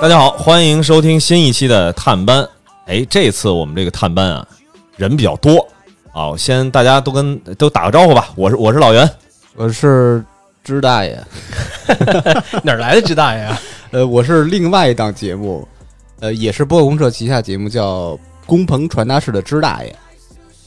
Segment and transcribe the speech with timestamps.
[0.00, 2.48] 大家好，欢迎收听新一期的探班。
[2.86, 4.48] 哎，这次我们这个探班啊，
[4.96, 5.68] 人比较多
[6.14, 8.30] 啊，我先大家都跟都打个招呼吧。
[8.36, 9.06] 我是我是老袁，
[9.54, 10.24] 我是
[10.64, 11.22] 支大爷，
[12.64, 13.60] 哪儿来的支大爷啊？
[13.92, 15.68] 呃，我是另外一档节目，
[16.20, 18.12] 呃，也是播客公社旗下节目，叫
[18.46, 19.94] 《工棚传达室》的支大爷。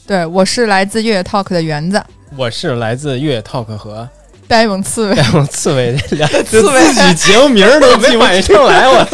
[0.06, 2.00] 对，我是来自越野 Talk 的园子，
[2.36, 4.08] 我是来自越野 Talk 和
[4.48, 6.92] 呆萌刺猬， 呆萌刺猬俩 刺猬。
[6.92, 9.06] 自己节目名儿都没反应上来，我。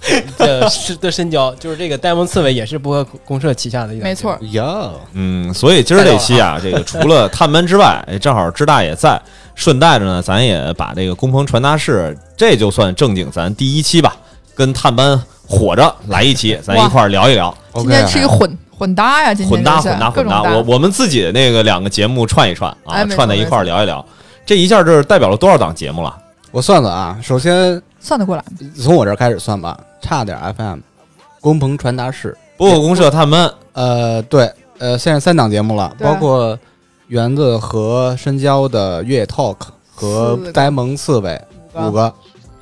[0.38, 4.04] 这是的深交，就是这个呆萌刺猬也是播客公社旗下的一个。
[4.04, 4.38] 没错。
[4.40, 9.20] 节目，呀，嗯，所以今儿这期啊，这个除了探班之外，哎，正好知大也在，
[9.54, 14.16] 顺带着呢，咱也把这个工棚传达室，这就算正经咱第一期吧，
[14.54, 24.02] 跟探班火着来一期，咱一块儿聊一聊，今天是一个混混搭呀，今天混搭混搭混搭，我我们自己的那个两个节目串一串啊，串在一块儿聊一聊，
[24.48, 26.16] 这一下这代表了多少档节目了？
[26.52, 28.58] 我算算啊，首先算得过来吗？
[28.82, 30.78] 从我这儿开始算吧，差点 FM，
[31.38, 36.58] 工棚传达室，播客公社探班，呃，对，呃，现在三档节目了，对包括
[37.08, 39.58] 园子和深交的越野 Talk
[39.94, 41.38] 和四个呆萌刺猬
[41.74, 42.10] 五个，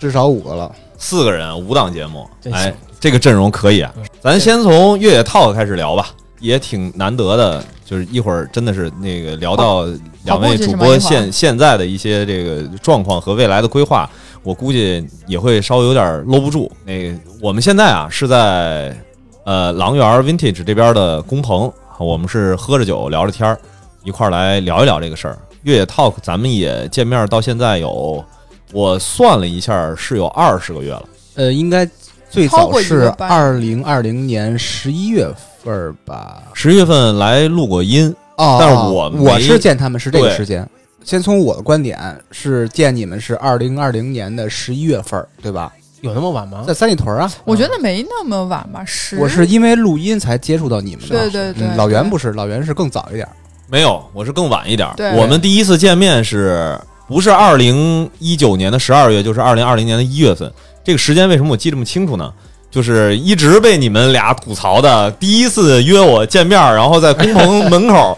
[0.01, 0.75] 至少五个了。
[0.99, 3.95] 四个人五档节目，真行哎，这个阵容可以啊。
[4.21, 6.09] 咱先从越野 talk 开始聊吧，
[6.41, 9.87] 也挺难得的，就是一会儿真的是那个聊到
[10.25, 14.09] 两位主播现现在的一些这个状况和未来的规划，
[14.43, 16.71] 我估计也会稍微有点搂不住。
[16.85, 18.97] 那个我们现在啊是在
[19.45, 23.59] 呃狼园 Vintage 这边的工棚，我们是喝着酒聊着天儿，
[24.05, 25.39] 一块儿来聊一聊这个事儿。
[25.63, 28.25] 越野 talk 咱们也见面到现在有，
[28.73, 31.05] 我算了一下是有二十个月了。
[31.35, 31.89] 呃，应该
[32.31, 35.37] 最早是二零二零年十一月份
[35.73, 36.43] 儿吧。
[36.55, 40.69] 十月份来录过音，哦，但是我我是见他们是这个时间。
[41.05, 41.99] 先从我的观点
[42.33, 45.73] 是见你们是二零二零年的十一月份儿，对吧？
[46.01, 46.75] 有那么晚吗在？
[46.75, 47.33] 三里屯啊。
[47.45, 51.09] 我觉得没那么晚吧，十我是因为录音才接触到你们的。
[51.09, 53.33] 对对对嗯老袁不是，老袁是更早一点儿。
[53.69, 54.95] 没有，我是更晚一点儿。
[55.17, 56.79] 我们第一次见面是
[57.09, 60.53] 不是二零一九年的十二月，就是二零二零年的一月份？
[60.85, 62.33] 这个时间为什么我记这么清楚呢？
[62.71, 68.17] 就是一直被你们俩吐槽的，第一次约我见面，然后在工棚门口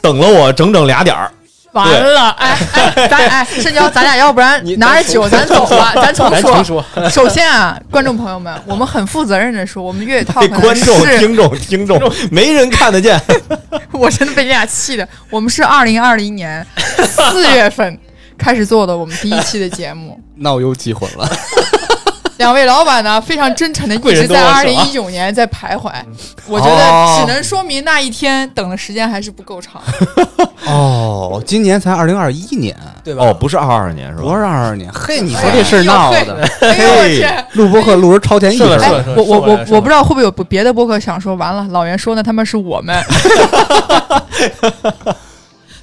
[0.00, 1.30] 等了我整整俩点儿。
[1.72, 13.20] 完了，哎哎，咱哎 深交，咱俩要不然拿着酒咱走吧， 咱重说，首先啊，观众朋友们，我们很负责任的说，我们越野 talk 被观众、听众、听众，没人看得见。
[13.92, 15.06] 我真的被你俩气的。
[15.28, 16.66] 我们是二零二零年
[17.04, 17.98] 四月份
[18.38, 21.30] 开始做的我们第一期的节目，那我又记混了。
[22.46, 25.90] 两位老板呢非常真诚的一直在二零一九年在徘徊，
[26.46, 29.82] 我觉哦得只能说明那一天等的时间还是不够长。
[30.64, 33.24] 哦，今年才二零二一年，对吧？
[33.24, 34.22] 哦，不是二二年是吧？
[34.22, 34.88] 不是二二年。
[34.94, 37.44] 嘿，你说哎这事儿闹的，哎呦我天！
[37.54, 38.68] 录播客录着超前一我
[39.16, 43.04] 我我我不知道会不会有别的播客想说，完了，老袁说呢，他们是我们。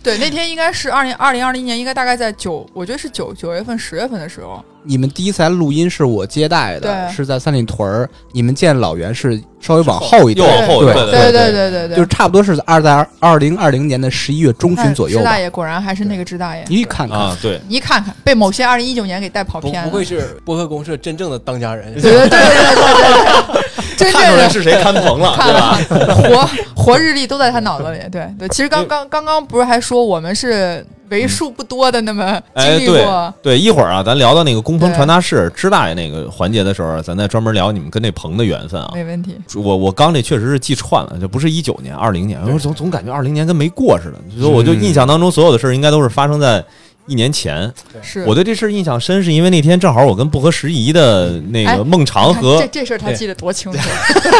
[0.03, 4.63] 对，那天应该是二零二零二零年，应该大概在九，我觉得是九九月份、十月份的时候。
[4.85, 8.09] 你们第一次来录音是我接待的，对是在三里屯儿。
[8.33, 15.39] 你们见老袁是稍微往后一点，往后，对对对对对对对，就是差不多是二在二零二零年的十一月中旬左右吧支大。
[15.39, 19.89] 爷果然还是那个支大爷，你看看，啊，对，你看看被某些二零一九年给带跑偏了。
[19.89, 23.62] 不愧是播客公社真正的当家人，对对对对对对对，
[23.97, 25.79] 真看出正的来是谁看棚了，看对吧？
[26.05, 27.99] 了，活活日历都在他脑子里。
[28.11, 38.91] 对对，其实刚刚刚刚不是还说我们是为数不多的那么经哎，历对过，对，一会儿啊，咱聊到那个工棚传达室支大爷那个环节的时候，咱再专门聊你们跟那棚的缘分啊。
[38.93, 39.35] 没问题。
[39.55, 44.39] 我我刚这确实是记串了，这不是一九年，二零年，我总总感觉二零年跟没过似的。
[44.39, 46.63] 所以我就印象当中所有的事儿应该都是发生在
[47.07, 47.71] 一年前。
[48.01, 48.23] 是。
[48.25, 53.79] 我对这事儿印象深，是因为那天正好我跟不合时宜的那哎个孟尝和这这事儿他记得多清楚，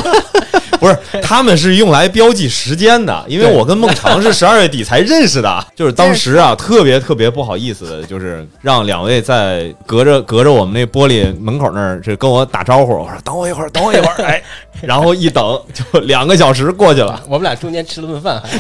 [0.80, 14.42] 不是，他们是用来标记时间的，因为我跟孟尝是十二月底才认识的，就是当时啊，特别特别不好意思的，就是让两位在隔着隔着我们那玻璃门口那儿，这跟我打招呼，我说等我一会儿，等我一会儿，哎，
[14.82, 18.60] 然后一等就两个小时过去了，我们俩中间吃了顿饭，还。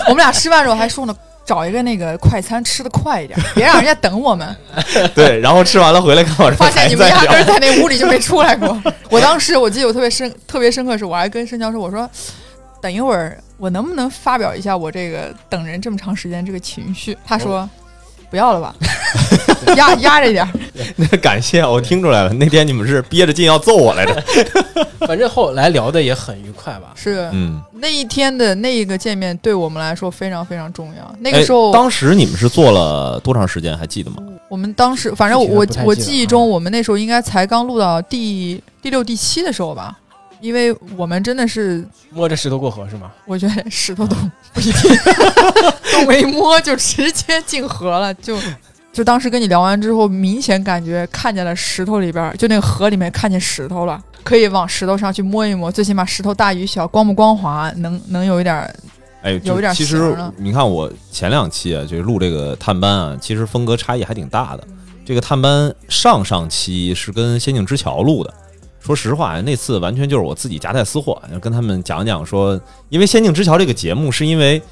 [0.08, 1.14] 我们俩吃饭的时候还说呢，
[1.46, 4.54] 找一个那个快餐吃的快一点， 别让人家等我们。
[5.14, 8.76] 对，然后吃完了回来看我这发现你们压根儿，在那屋里就没出来过。
[9.08, 12.10] 我当时我记得我特别深特别深刻的是，我还跟申教授，我说
[12.82, 17.16] 等一会儿我能不能发表一下我这个等人这么长时间这个情绪？
[17.24, 17.68] 他说。
[18.28, 18.74] 不要了吧，
[19.76, 20.50] 压压着一点儿。
[20.96, 24.22] 那感谢，我听出来了，那天你们是憋着劲要揍我来着。
[25.06, 26.92] 反正后来聊的也很愉快吧。
[26.94, 31.14] 是嗯，那一天的那一个见面，对我们来说非常非常重要。
[31.20, 33.76] 那个哎时候，当时你们是做了多长时间？
[33.76, 34.16] 还记得吗？
[34.48, 39.96] 我们当时反正我我记忆中，我们那时候应该才刚录到第第六、第七的时候吧。
[40.38, 43.10] 因为我们真的是，摸着石头过河是吗？
[43.24, 44.14] 我觉得石头都
[44.52, 44.90] 不一定，
[45.92, 48.36] 都没摸就直接进河了，就
[48.96, 58.74] 就当时跟你聊完之后，明显感觉看见了石头里边儿，就那个河里面看见石头了，可以往石头上去摸一摸，最起码石头大与小，光不光滑，能能有一点儿
[59.20, 64.64] 哎，有一点就其实你看我前两期啊，就是录这个探班啊，其实风格差异还挺大的。
[65.04, 68.32] 这个探班上上期是跟《仙境之桥》录的，
[68.80, 72.58] 说实话，那次完全就是我自己夹带私货，跟他们讲讲说，
[72.88, 74.62] 因为《仙境之桥》这个节目是因为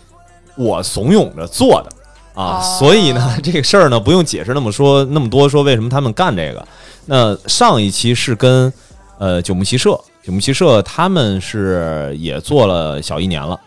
[0.57, 1.93] 我怂恿着做的
[2.35, 6.67] 啊，哦所以呢， 这个事儿呢不用解释那么说那么多，说为什么他们干这个。
[7.07, 8.73] 那上一期是跟
[9.19, 13.59] 呃九牧骑社，九牧骑社他们是也做了小一年了。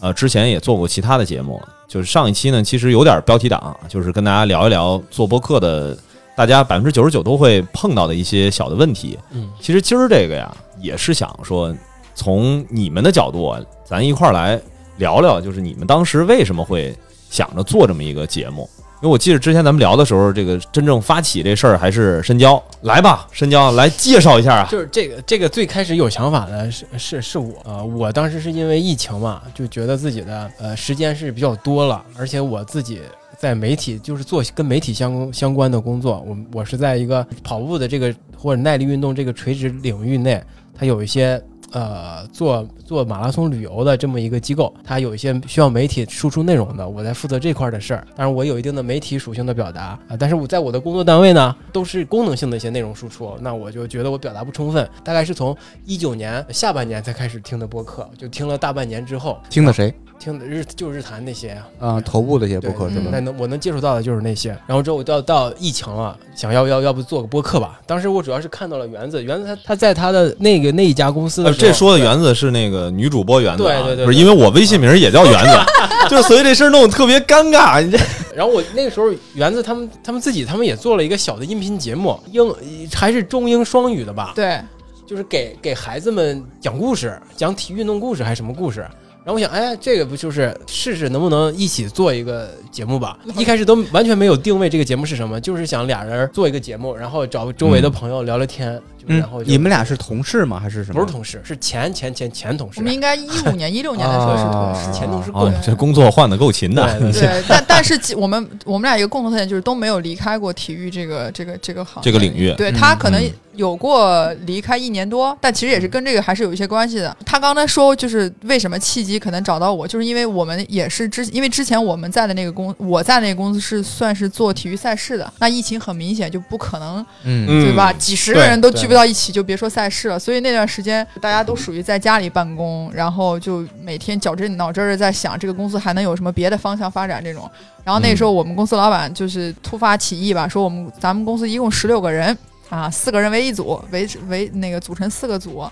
[0.00, 5.96] 呃，之前也做过其他的节目，就是上一期呢，其实有点标题党，就是跟大家聊一聊做播客的，
[6.36, 9.16] 大家百分之九十九都会碰到的一些小的问题。
[9.30, 11.72] 嗯，其实今儿这个呀，也是想说，
[12.16, 14.60] 从你们的角度啊，咱一块儿来
[14.96, 16.92] 聊聊，就是你们当时为什么会
[17.32, 18.68] 想着做这么一个节目？
[19.00, 22.62] 因为我记得之前咱们聊的时候，这个真正发起这事儿还是深交。
[22.82, 24.68] 来吧，深交，来介绍一下啊。
[24.70, 33.00] 就是这个这个最开始有想法的是是是我啊、呃我当时是因为疫情嘛，就觉得自己的呃时间是比较多了，而且我自己
[33.38, 40.40] 在媒体就是做跟媒体相相关的工作，我我是在一个跑步的这个或者耐力运动这个垂直领域内，
[40.78, 41.42] 它有一些。
[41.72, 48.06] 呃，做做马拉松旅游的这么一个机构，它有一些需要媒体输出内容的，我在负责这块儿的事儿。
[48.14, 54.88] 当然，我有一定的媒体属性的表达啊、但是我在我的工作单位呢，都是功能性的一些内容输出，那我就觉得我表达不充分。
[55.02, 59.92] 大概是从一九年下半年才开始听的播客，就听了大半年之后，听的谁
[60.22, 62.00] 听的日就日坛那些啊，啊？
[62.00, 63.18] 头部的一些播客是吧那？
[63.20, 64.50] 能我能接触到的就是那些。
[64.66, 67.80] 然后之后我到到疫情了，想要要要不做个播客吧。
[67.86, 75.58] 当时我主要是看到了园子，园子他他在他的那个那一家公司的呃，这说的园子是那个女主播园子、啊，对对对不是因为我微信名也叫园子，
[76.08, 77.82] 就是所以这事儿弄得特别尴尬。
[77.82, 77.98] 你这
[78.34, 82.54] 然后我那个时候园子他们他们自己他们也做了一个小的音频节目，英
[82.94, 84.60] 还是中英双语的吧，对，
[85.04, 88.86] 就是给给孩子们讲故事，讲体育运动故事还是什么故事。
[89.24, 93.16] 然后我想，哎，这个不就是试试能不能一起做一个节目吧？
[93.36, 100.58] 一开始都完全没有定位这个节目是什么，就是想俩人做一个节目，然后找周围的朋友聊聊天，就嗯然后，就你们俩是同事吗？
[100.60, 101.00] 还是什么？
[101.00, 104.90] 不是同事，是前前前前同事我，们应该一五年、 一六年的时候是同事。
[104.90, 105.30] 啊前同事
[105.64, 106.82] 这工作换的够勤的。
[106.98, 117.14] 对对对，但但是我们我们俩一个共同特点就是都没有离开过体育这个这个这个行这个领域对嗯他可能嗯有过离开一年多，但其实也是跟这个还是有一些关系的。
[117.26, 127.92] 他刚才说就是为什么契机可能找到我，就是因为我们也是之因为之前我们在的那个公我在那个公司是算是做体育赛事的，那疫情很明显就不可能嗯嗯对吧？
[127.92, 130.18] 几十个人都聚不到一起，就别说赛事了。
[130.18, 137.50] 所以那段时间大家都属于在家里办公，然后就每天绞着脑汁儿在想这个公司还能有什么别的方向发展这种。
[137.82, 142.36] 然后那时候我们公司老板就是突发奇议吧，说我们咱们公司一共十六个人。
[142.72, 145.62] 啊，四个人为一组，为为那个组成四个组，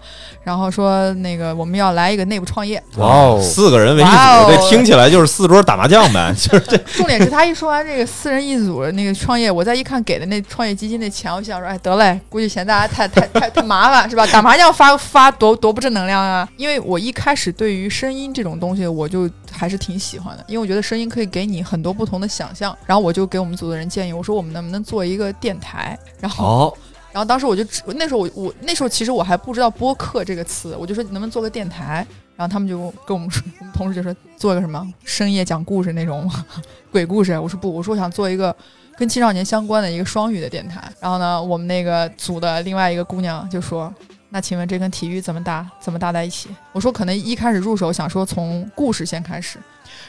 [0.45, 2.77] 然后说那个我们要来一个内部创业。
[2.99, 4.13] 哇哦四个人为一组，
[4.51, 6.77] 这听起来就是四桌打麻将呗， 就是这。
[6.93, 14.27] 重点是他一说完这个四人一组那个创业，我再一看给的那创业基金那钱，我想说，哎，得嘞，估计嫌大家太太太太麻烦是吧？
[14.27, 16.47] 打麻将发发多多不正能量啊！
[16.59, 22.77] 因为我一开始对于声音这种东西，我就还是挺喜欢的，因为我觉得声音可以给你很多不同的想象。
[22.85, 25.99] 然后我就给我们组的人建议，我说我们能不能做一个电台？
[26.21, 26.77] 然后好，
[27.13, 27.65] 然后当时我就
[27.95, 36.31] 那时候我我那时候其实我还不知道播客这个词，我就说能不能做个电台，然后他们就跟我们说，同事就说做个什么深夜讲故事那种
[36.91, 38.55] 鬼故事，我说不，我说我想做一个
[38.97, 40.91] 跟青少年相关的一个双语的电台。
[41.01, 43.93] 然后呢，我们那个组的另外一个姑娘就说。
[44.33, 45.69] 那请问这跟体育怎么搭？
[45.81, 46.49] 怎么搭在一起？
[46.71, 49.59] 我说可能一开始入手想说从故事先开始，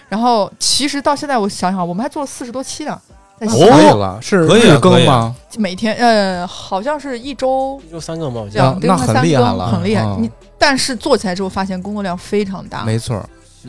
[0.08, 3.02] 然后其实到现在我想想，我们还做了四十多期呢，
[3.48, 5.36] 可以了，是可以更可以啊吗？
[5.58, 8.64] 每天呃好像是一周一周三个嘛，我记得。
[8.64, 10.04] 两那很更三更厉害了很厉害。
[10.04, 13.24] 嗯你但是做起来之后发现工作量非常大，没错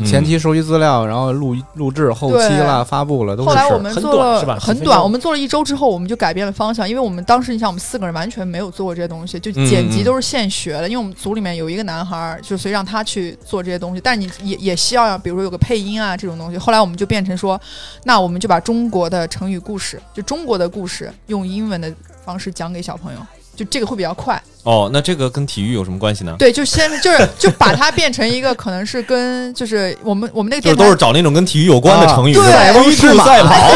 [0.04, 4.58] 前期收集资料，然后录录制，后期啦发布了，都是后来我们做了短是吧？
[4.58, 10.88] 很短，我们做了一周之后，我们就改变了方向，因为我们当时你想，我们四个人完全没有做过这些东西，就嗯剪辑都是现学的。
[10.88, 16.56] 因为我们组里面有一个男孩儿，就所以让他去做这些东西，但你也也需要，比如说有个配音啊这种东西。
[16.56, 17.60] 后来我们就变成说，
[18.04, 21.92] 那我们就把中国的成语故事，就中国的故事，用英文的
[22.24, 23.18] 方式讲给小朋友，
[23.54, 24.40] 就这个会比较快。
[24.64, 26.36] 哦，那这个跟体育有什么关系呢？
[26.38, 32.44] 对，就先就是就把它变成一个可能是跟就是我们我们那个就是都是找那种跟体育有关的啊成语，对
[32.74, 33.68] 龟兔 赛跑，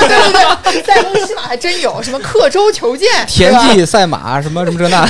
[0.00, 5.08] 对对对，塞翁失马还真有什么刻舟求剑，田忌赛马什么什么这那，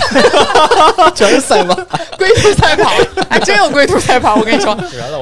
[1.16, 1.75] 全是赛马。
[2.16, 2.93] 龟兔赛跑，
[3.28, 4.73] 还真有龟兔赛跑，我跟你说。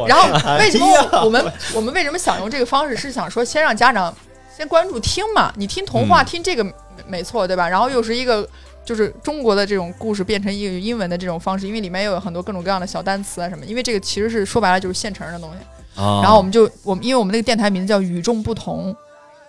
[0.06, 0.28] 然后
[0.58, 0.86] 为什么
[1.24, 1.42] 我们
[1.72, 2.94] 我们为什么想用这个方式？
[2.94, 4.14] 是想说先让家长
[4.54, 6.72] 先关注听嘛，你听童话、嗯听这个没
[7.08, 7.66] 没错，对吧？
[7.66, 8.46] 然后又是一个
[8.84, 13.64] 就是中国的这种故事变成一个英文的这种方式，因为里面又有很多各种各样的小单词啊什么。
[13.64, 16.00] 因为这个其实是说白了就是现成的东西。
[16.00, 18.94] 啊然后我们就我们因为我们那个电台名字叫与众不同。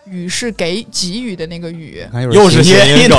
[0.05, 3.17] 与是给给予的那个予，看又是谐音梗，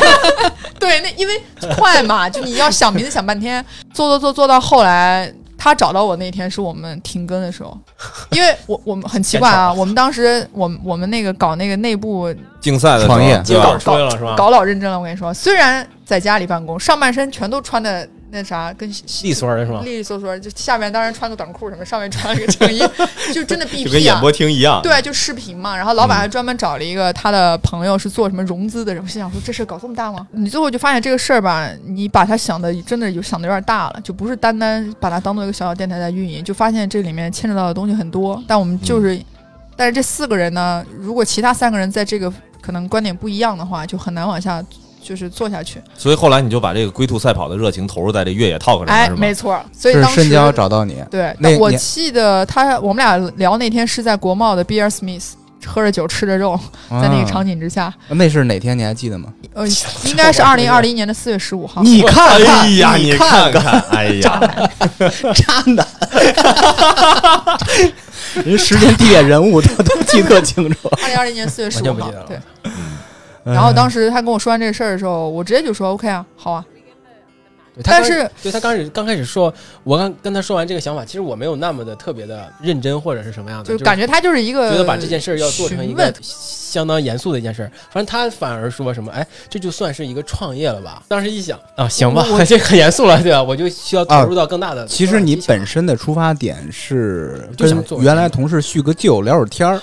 [0.78, 1.40] 对，那因为
[1.78, 3.64] 快嘛，就你要想名字想半天，
[3.94, 7.78] 做做做做到后来，他找到我那天是我们停更的时候，
[8.32, 13.76] 因为我我们很奇怪啊，我们当时我们我们那个搞那个内部竞赛的时候创业对吧接稿？
[13.76, 14.34] 吹了是吧？
[14.38, 18.88] 搞老认真了，我跟你说，虽然在家里办公，上半身全都穿的那啥，跟
[19.22, 19.80] 利索的是吧？
[19.84, 22.78] 利利索索，就下面当然穿个短裤什么，上面穿了个衬衣，
[23.34, 24.80] 就真的 BP 啊，就跟演播厅一样。
[24.82, 25.76] 对，就视频嘛。
[25.76, 30.26] 然后老板嗯还专门找了一个他的朋友是做什么融资的人，我心想说这事儿搞这么大吗？
[30.30, 38.42] 你最后就发现这个事儿吧，你把它想的真的有想的有点大了，就不是单单把它当做一个小小电台在运营，就发现这里面牵扯到的东西很多。
[38.46, 39.24] 但我们就是，嗯
[39.76, 44.62] 但是这四个人呢，如果其他三个人在这个可能观点不一样的话，就很难往下。
[45.02, 49.58] 就是做下去，所以后来你就把这个龟兔赛跑的热情投入在这越野 talk 上，哎，没错。
[49.72, 55.30] 所以当时是深交找到你，对，那我记得他我们俩聊那天是在国贸的 Beer Smith，
[55.66, 56.58] 喝着酒吃着肉，
[56.90, 59.28] 在那个场景，之下，那是哪天你还记得吗？
[59.54, 59.66] 呃，
[60.06, 61.82] 应该是二零二零年的四月十五号。
[61.84, 64.40] 你看哎看，呀，你看看，哎呀，
[65.34, 65.86] 渣男，
[68.44, 70.88] 人时间、地点、人物都都记特清楚。
[71.02, 72.38] 二零二零年四月十五号对。
[73.44, 76.64] 嗯然后当时他跟我说完这个事儿的时候，我直接就说 OK 啊，好啊。
[77.72, 79.54] 对他刚但是对他刚开始刚开始说，
[79.84, 87.70] 我刚跟他说完这个想法，其实我没有那么的特别的认真或者是什么样的，就感觉他就是一个觉得把这件事儿要做成一个相当严肃的一件事儿。
[87.88, 91.00] 反正他反而说什么，哎，这就算是一个创业了吧？
[91.06, 93.40] 当时一想啊，行吧 这很严肃了，对吧？
[93.40, 94.84] 我就需要投入到更大的。
[94.86, 99.80] 其实你本身的出发点是就想做跟原来同事叙个旧，聊会儿天儿。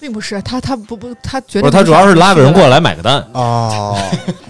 [0.00, 3.96] 并不是他他不不他绝对不是他主要是拉个人过来买个单，哦，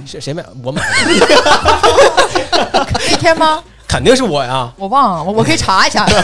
[0.04, 0.44] 技 巧谁谁买？
[0.62, 3.62] 我买的， 那天吗？
[3.96, 4.70] 肯定是我呀。
[4.76, 6.06] 我忘了，我我可以查一下。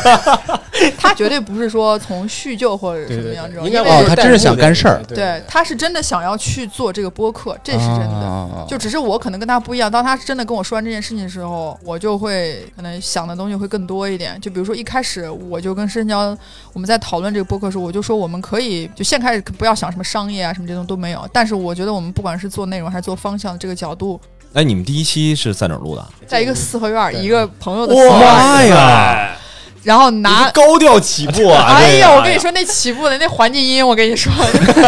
[0.99, 8.27] 他绝对不是说从叙旧或者什么样这种，应该因为哦他真是想干事儿对，他是真的想要去做这个播客，这是真的。
[8.27, 14.41] 哦就只是我可能跟他不一样，当他真的跟我说完这件事情的时候，我就会可能想的东西会更多一点。
[14.41, 16.37] 就比如说一开始我就跟深交
[16.73, 24.19] 我们在讨论这个播客的时候，我就说我们可以就现开始不要想什么商业啊什么这种都没有，但是我觉得我们不管是做内容还是做方向这个角度，
[24.55, 26.07] 哎，你们第一期是在哪儿录的？
[26.27, 29.37] 在一个四合院一个朋友的四合院哇，呀，
[29.83, 30.51] 然后拿。
[30.53, 31.65] 高调起步啊！
[31.81, 34.31] 哎呀，我跟你，说，那起步的 那环境音，我跟你说，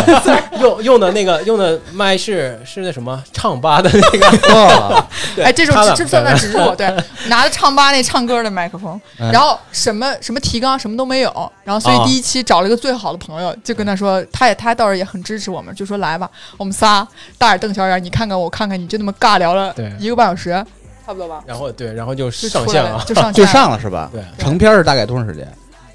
[0.61, 5.07] 用用的那个用的麦是是那什么唱吧的那个，
[5.43, 6.87] 哎，这种这算算植入对，
[7.29, 9.31] 拿着唱吧那唱歌的麦克风，嗯。
[9.33, 12.05] 然后什么什么提纲什么都没有，然后所以啊。
[12.05, 17.07] 第一期找了一个最好的朋友，就跟他说，他也他倒是也很支持我们，就说来吧，我们仨
[17.39, 19.91] 大眼瞪小眼，你看看我看看你，就那么尬聊了对。
[19.99, 20.65] 一个半小时，
[21.05, 24.09] 差不多吧，然后对，然后就就上线了，就 上就上了是吧？
[24.13, 25.47] 对，成片是大概多长时间？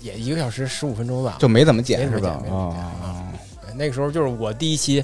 [0.01, 1.35] 也一个小时十五分钟吧。
[1.39, 2.29] 就没怎么剪是吧？
[2.51, 3.25] 啊
[3.61, 5.03] 对那个时候就是我第一期，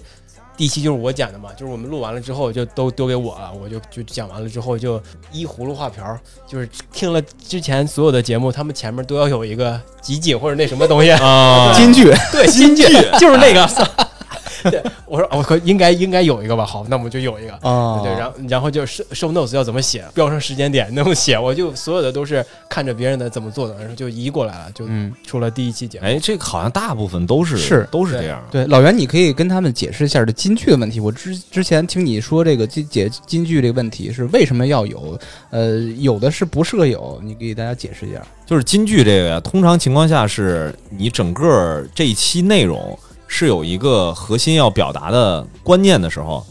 [0.55, 12.83] 第一期就是我剪的嘛，就是我们录完了之后就都丢给我了，我就就讲完了之后就依葫芦画瓢，就是听了之前所有的节目，他们前面都要有一个集锦或者那什么东西， 啊，金句，对，金句
[13.17, 13.67] 就是那个。
[14.72, 17.57] 对，我说我可应该应该有一个吧，好，那我们就有一个。
[17.62, 26.05] 哦，对，然后然后就是 show notes 要怎么写，标上时间点那么写，我就所有的都是看着别人的怎么做的，然后就移过来了，就嗯，出了第一期节目。
[26.05, 28.43] 哎，这个好像大部分都是是都是这样。
[28.51, 31.00] 对，老袁，你可以跟他们解释一下这金句的问题。
[31.00, 35.17] 我之之前听你说这个金解金句这个问题是为什么要有？
[35.51, 38.22] 呃，有的是不适合有，你给大家解释一下。
[38.45, 46.46] 就是金句这个呀，通常情况下是你整个这一期内容是有一个核心要表达的观念的时候，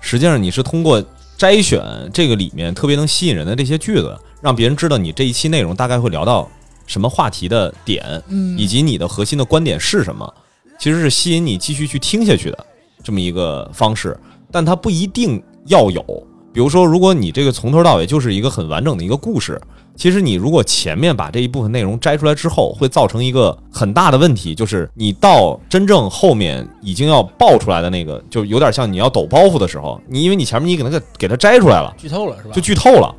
[0.00, 1.02] 实际上你是通过
[1.36, 6.48] 摘选这个里面特别能吸引人的这些句子，让别人知道你这一期内容大概会聊到
[6.86, 10.32] 什么话题的点，嗯，以及你的核心的观点是什么，
[10.78, 12.66] 其实是吸引你继续去听下去的
[13.02, 14.18] 这么一个方式。
[14.50, 16.02] 但它不一定要有，
[16.52, 19.60] 比如说，如果你这个从头到尾就是一个很完整的一个故事，
[19.96, 32.50] 其实你如果前面把这一部分内容摘出来之后，会造成一个很大的问题，就是你到真正后面已经要爆出来的那个，就有点像你要抖包袱的时候，你因为你前面你给它给给它摘出来了，剧透了是吧？
[32.52, 33.14] 就剧透了。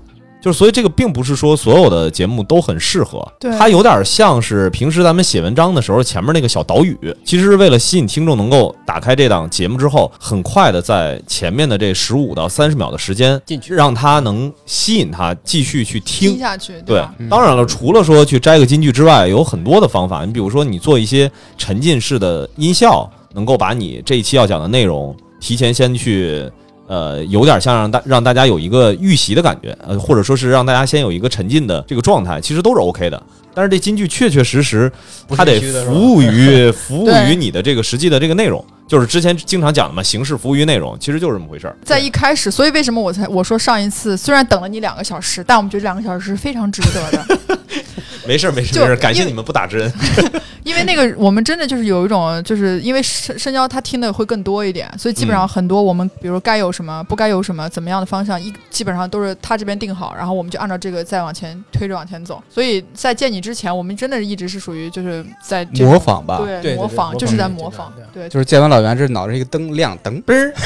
[0.47, 16.39] 就是，所以这个并不是说所有的节目都很适合，对它有点像是平时咱们写文章的时候前面那个小导语，其实是为了吸引听众能够打开这档节目之后，很快的在前面的这十五到三十秒的时间进去让他能吸引他继续去听。
[16.39, 20.23] 下去，对吧？，当然了，除了说去摘个金句之外，有很多的方法。
[20.23, 26.49] 你比如说，你做一些沉浸式的音效，能够把你这一期要讲的内容提前先去，
[26.87, 33.21] 呃，有点像让大让大家有一个预习的感觉，呃，或者说是让大家先有一个沉浸的这个状态，其实都是 OK 的。
[33.53, 34.91] 但是这金句确确实实，
[35.29, 41.75] 它得服务于 服务于你的这个实际的这个内容，就是之前经常讲的嘛，形式服务于内容，其实就是这么回事儿。
[41.83, 47.39] 在一开始，所以为什么我才我说上一次虽然等了你两个小时，但我们觉得两个小时是非常值得的，
[48.27, 49.91] 没事儿没事没事儿，感谢你们不打针。
[50.63, 62.43] 因为那个我们真的就是有一种，就是因为深深交他听的会更多一点，所以基本上很多我们比如该有什么，不该有什么，怎么样的方向，一基本上都是他这边定好，然后我们就按照这个再往前推着往前走。
[62.49, 70.53] 所以在见你之前，我们真的是一直是属于就是在模仿吧，对模仿，就是在模仿对，就是见完老袁，这脑袋一个灯亮，灯嘣儿，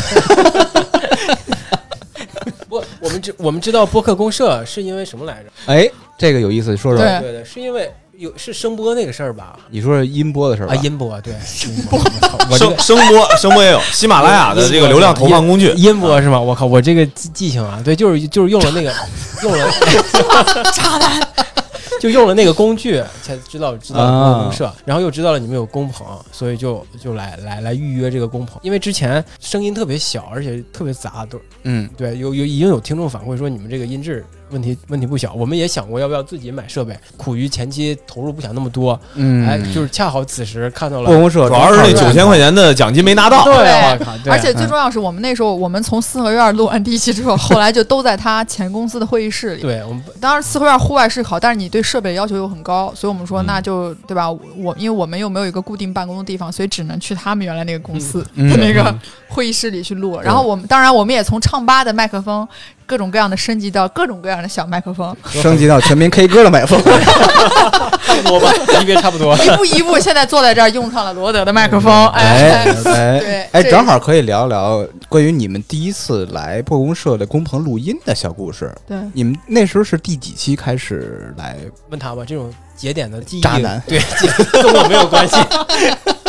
[2.67, 5.49] 不，我们知我们知道播客公社是因为什么来着？
[5.67, 5.87] 哎，
[6.21, 7.03] 这个有意思，说说。
[7.03, 7.19] 对。
[7.19, 9.57] 对对，是因为有是声波那个事儿吧？
[9.71, 10.73] 你说是音波的事儿吧？
[10.73, 10.75] 啊，？
[10.83, 11.33] 音波对，
[11.67, 11.99] 音波，
[12.57, 15.71] 声声波声波也有，喜马拉雅的这个流量投放工具。
[15.71, 16.39] 音波是吗？
[16.39, 18.93] 我靠，我这个记记性啊，对，就是就是用了那个
[19.41, 19.67] 用了
[20.71, 21.19] 渣男，
[21.99, 43.43] 就用了那个工具，才知道知道公社，然后又知道了你们有工棚，所以就就来来来预约这个工棚，因为之前声音特别小，而且特别杂，都嗯，对，有有已经有听众反馈说你们这个音质问题问题不小，我们也想过要不要自己买设备，苦于前期投入不想那么多，嗯，哎，就是恰好此时看到了播，公社主要是那九千块钱的奖金没拿到。
[43.43, 43.55] 对，
[43.97, 49.61] 对，对而且最重要是我们那时候我们从四合院录完第一期之后，后来就都在他前公司的会议室里。
[49.61, 54.29] 对我们当时，四合院户外是好，但是你对设备要求又很高，所以我们说嗯那就对吧？
[54.29, 58.93] 我因为我们又没有一个固定办公的地方，所以只能去他们原来那个公司嗯那个
[59.27, 60.19] 会议室里去录。
[60.21, 62.47] 然后我们当然我们也从唱吧的麦克风
[62.91, 66.83] 各种各样的升级到各种各样的小麦克风，升级到全民 K 歌的麦克风。
[68.03, 69.33] 差不多吧， 级别差不多。
[69.37, 78.69] 一步一步现在坐在这儿用上了罗德的麦克风，哎哎，哎对哎，正好可以聊聊关于你们第一次来破公社的工棚录音的小故事。
[78.85, 78.97] 对。
[79.13, 81.55] 你们那时候是第几期开始来？
[81.89, 84.01] 问他吧，这种节点的记忆，渣男对，
[84.61, 85.37] 跟我没有关系，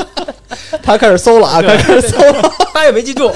[0.83, 2.53] 他开始搜了啊，对开始搜了。
[2.73, 3.31] 他也没记住。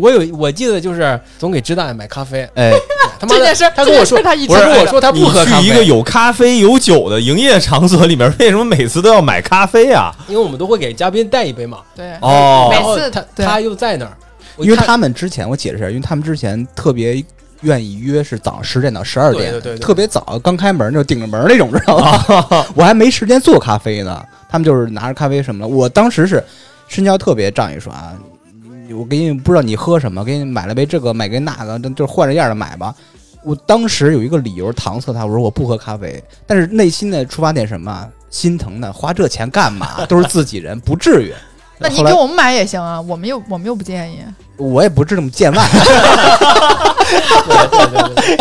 [0.00, 2.72] 我有，我记得就是总给知大爷买咖啡，哎，
[3.18, 10.14] 他妈的这件事，他跟我说他一直不是跟我说他不喝咖啡，去一个有咖啡有酒的营业场所里面， 为什么每次都要买咖啡啊？
[10.28, 11.78] 因为我们都会给嘉宾带一杯嘛。
[11.96, 14.12] 对哦然后每次他他又在那儿，
[14.58, 17.24] 因为他们之前我解释一下，因为他们之前特别
[17.62, 22.66] 愿意约是早上十点到十二点，对对对对特别早，刚开门就顶着门那种，知道吗？
[22.76, 25.68] 我还没时间做咖啡呢，他们就是拿着咖啡什么的。
[25.68, 26.42] 我当时是
[26.86, 28.12] 身教特别仗义说啊，
[28.96, 32.94] 我给你不知道你喝什么，给你买了杯这个，买杯那个，就就是换着样的买吧。
[33.42, 38.08] 我当时有一个理由搪塞他，我说我不喝咖啡，但是内心的出发点什么？
[38.30, 40.04] 心疼的，花这钱干嘛？
[40.06, 41.32] 都是自己人，不至于。
[41.78, 44.18] 那你给我们买也行啊，我们又我们又不介意。
[44.56, 45.64] 我也不是这么见外，
[47.46, 48.36] 对对对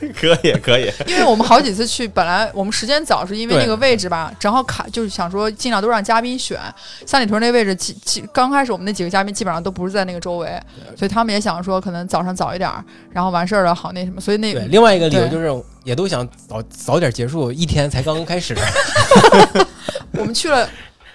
[0.00, 6.58] 对，可以可以，因为我们好几次去，本来我们时间早，是因为那个位置吧，正好卡，就是想说尽量都让嘉宾选。
[7.04, 10.58] 三里屯那位置，基基刚开始我们那几个嘉宾基本上都不是在那个周围，
[10.96, 12.82] 所以他们也想说可能早上早一点儿，
[13.12, 15.52] 然后完事儿了好那什么，所以那，另外一个理由就是
[15.84, 18.56] 也都想早早点结束，一天才刚刚开始。
[20.16, 20.66] 我们去了。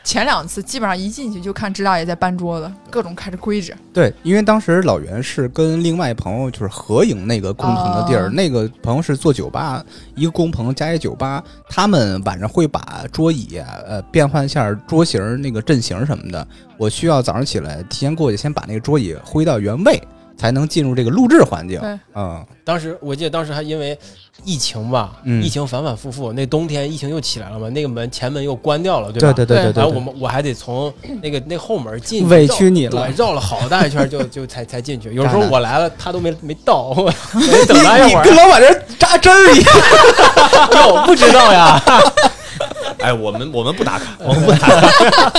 [0.03, 3.73] 前两次基本上一进去就看支大爷在搬桌子，各种开始规着。
[3.93, 16.45] 对，因为当时老袁是跟另外一朋友就是合营那个共同的地儿，哦那个朋友是做酒吧，一个工棚加一酒吧，他们晚上会把桌椅啊呃变换一下桌型、那个阵型什么的。
[16.77, 20.01] 我需要早上起来提前过去，先把那个桌椅挥到原位，
[20.37, 21.99] 才能进入这个录制环境对。
[22.15, 23.97] 嗯，当时我记得当时还因为
[24.43, 29.33] 疫情吧，嗯疫情反反复复，那冬天疫情又起来了嘛，那个门前门又关掉了，对吧？
[29.33, 30.91] 对对对对对然后我们我还得从
[31.21, 35.13] 那个那后门进去，委屈你了对，绕了好大一圈就就才才进去。
[35.13, 38.23] 有时候我来了，他都没没到，我我得等他一会儿。
[38.23, 39.73] 你跟老板这扎针儿一样。
[40.93, 41.81] 我，不知道呀，
[43.03, 45.33] 哎，我们我们不打卡，我们不打卡。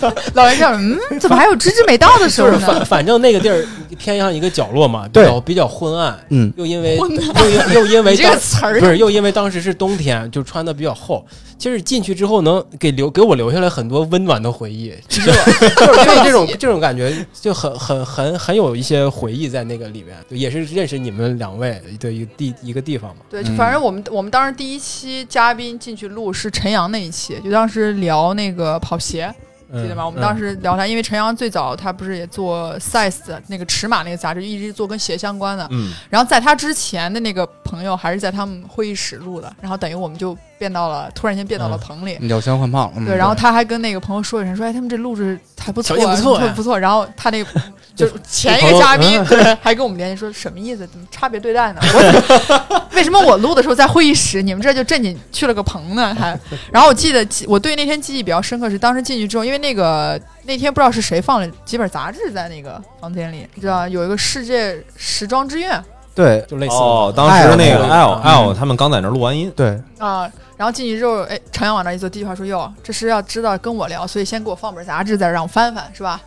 [0.32, 2.84] 老人家，嗯，怎么还有芝芝没到的时候就是反呢？
[2.86, 3.66] 反正那个地儿
[3.98, 11.22] 偏向一个角落嘛，比对较比较昏暗，嗯，又因为又因又因为这个词儿不是又因为当时是冬天，就穿的比较厚。
[11.58, 23.22] 其实进去之后能给留给我留下来很多温暖的回忆， 就是就是因为这种这种感觉就很很很很有一些回忆在那个里面，也是认识你们两位的一个地一个地方嘛。
[23.30, 29.34] 对，反正我们我们当时第一期嘉宾进去录是陈阳那一期，就当时聊那个跑鞋，
[29.72, 30.06] 记得吗？
[30.06, 35.66] 我们当时时聊他，因为陈阳最早他不是也做 size 的那个尺码那个杂志，一直做跟鞋相关的。
[35.70, 42.16] 嗯，然后在他之前的那个朋友还是在他们会议室录的，然后等于我们就变到了突然间变到了嗯棚里。
[42.20, 47.62] 鸟枪换炮，嗯对，然后他还跟那个朋友说一声，说：“哎，他们这录制还不错，不错不错。”然后他那个
[47.96, 49.18] 就就前一个嘉宾
[49.62, 50.86] 还跟我们联系说什么意思？
[50.86, 51.80] 怎么差别对待呢？
[51.82, 56.14] 我 为什么我录的时候在会议室，你们这就正经去了个棚呢？
[56.14, 56.38] 还
[56.70, 65.82] 然后我记得我对那天记忆比较深刻是当时进去之后，因为那个那天不知道是谁放了几本杂志在那个房间里，你知道有一个世界时装之愿
[66.14, 70.30] 对就类似哦，当时那个哎 L 嗯 L 他们刚在那录完音，对，啊。
[70.56, 76.20] 然后进去之后，哎，陈阳往那一坐，第一句话说：“哟，这是要知道跟我聊，所以先给我放本杂志，再让我翻翻，是吧？”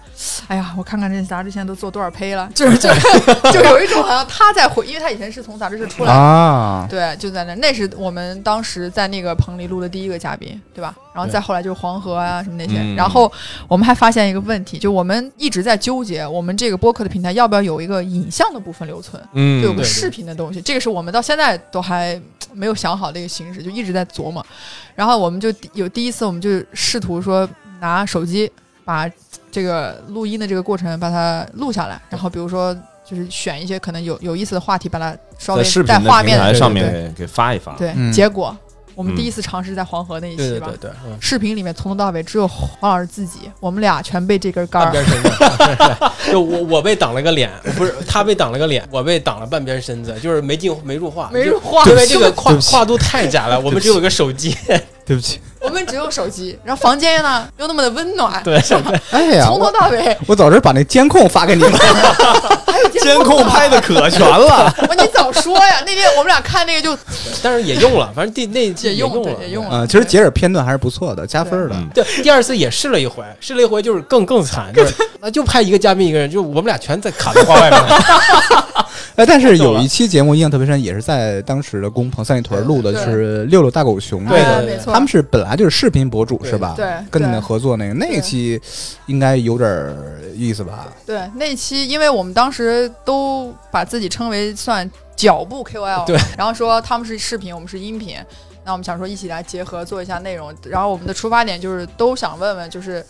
[0.47, 3.01] 哎呀，我看看这杂志现在都做多少胚了， 就是就是
[3.53, 10.93] 就有一种好像他在回，因为他以前是从杂志社出来的，啊，对，就在那，那是我们当时在那个棚里录的第一个嘉宾，对吧？
[11.13, 12.95] 然后再后来就是黄河啊什么那些，嗯。
[12.95, 13.31] 然后
[13.67, 19.61] 我们还发现一个问题，就我们一直在纠结，我们这个播客的平台要不要有一个影像的部分留存，嗯。
[19.61, 22.19] 就有个视频的东西，这个是我们到现在都还
[22.53, 24.45] 没有想好的一个形式，就一直在琢磨。
[24.95, 27.47] 然后我们就有第一次，我们就试图说
[27.79, 28.51] 拿手机
[28.84, 29.10] 把
[29.51, 37.73] 这个录音的这个过程把它录下来，然后比如说就是选一些可能有有意思的话题，把它稍微带画面的上面对给给发一发。
[37.77, 38.55] 对，嗯结果
[38.99, 41.17] 我们嗯第一次尝试在黄河那一期吧，对对对对，嗯。
[41.21, 44.91] 视频里面从头到尾只有黄老师自己，我们俩全被这根杆儿。
[44.91, 45.31] 半边身子，
[46.29, 54.53] 就我我被挡了个脸，不是他被挡了个脸，我被挡了半边身子，就是没进没入画，没入画因为这个跨跨度太窄了，我们只有一个手机，
[55.05, 58.91] 对不起，我们只有手机，然后房间呢又那么的温暖，对是吧？
[59.11, 61.71] 哎呀，从头到尾，我早知把那监控发给你们，
[62.65, 65.81] 还有监控拍的可全了， 我你早说呀！
[65.85, 66.97] 那天我们俩看那个就
[67.43, 71.75] 但是也用了，反正第那也用用了，也用了嗯，其实截止片段还是不错的，加分的。
[71.75, 77.81] 嗯对，第二次也试了一回，试了一回就是更更惨，就是那就派一个嘉宾一个人，就我们俩全在卡在画外面。
[79.15, 86.73] 哎，但是有一期节目印象特别深，也是在当时的工棚三里屯录的，对是六六大狗熊那对个，哎没错，他们是本来就是视频博主是吧？
[86.75, 88.59] 对跟你们合作那个那一期
[89.07, 90.88] 应该有点儿意思吧？
[91.05, 98.17] 对那期，因为我们当时都把自己称为算脚步 KOL，对，然后说他们是视频，我们是音频，
[98.63, 103.05] 那我们想说一起来结合做一下内容，然后我们的出发点就是都想问问，就是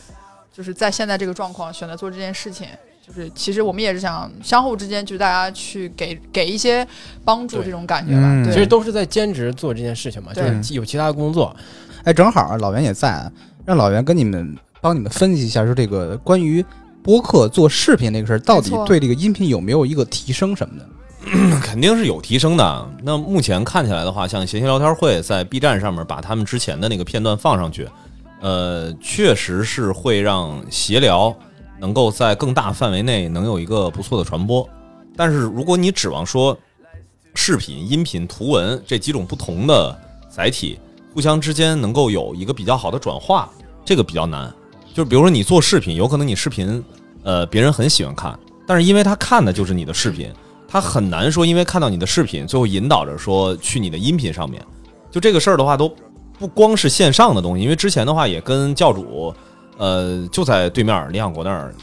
[0.56, 2.68] 就是在现在这个状况选择做这件事情。
[3.10, 6.88] 就是其实我们也是想相互之间，就是大家去给给一些
[7.26, 8.22] 帮助这种感觉吧。
[8.24, 11.56] 嗯对其实都是在兼职做这件事情嘛，就是有其他的工作。
[12.04, 13.30] 哎，正好老袁也在，
[13.66, 16.64] 让老袁跟你们帮你们分析一下，说这个关于
[17.02, 20.88] 播客做视频这个事儿，到底对这个音频有没有一个提升什么的？
[21.62, 22.90] 肯定是有提升的。
[23.04, 27.88] 那目前看起来的话，像闲闲聊天会在 B 站上面把他们之前的那个片段放上去，
[28.40, 31.36] 呃，确实是会让闲聊
[31.80, 34.68] 能够在更大范围内能有一个不错的传播。
[35.16, 36.58] 但是如果你指望说
[37.36, 39.98] 视频、音频、图文这几种不同的
[40.30, 40.80] 载体
[41.14, 43.50] 互相之间能够有一个比较好的转化，
[43.84, 44.54] 这个比较难。
[44.94, 46.84] 就比如说你做视频，有可能你视频
[47.24, 48.38] 呃别人很喜欢看，
[48.68, 50.32] 但是因为他看的就是你的视频，
[50.68, 54.64] 他很难说因为看到你的视频，最后引导着说去你的音频上面。
[55.12, 55.94] 就这个事儿的话，都
[56.38, 59.34] 不光是线上的东西，因为之前的话也跟教主，
[59.80, 61.74] 呃，就在对面李想国那儿，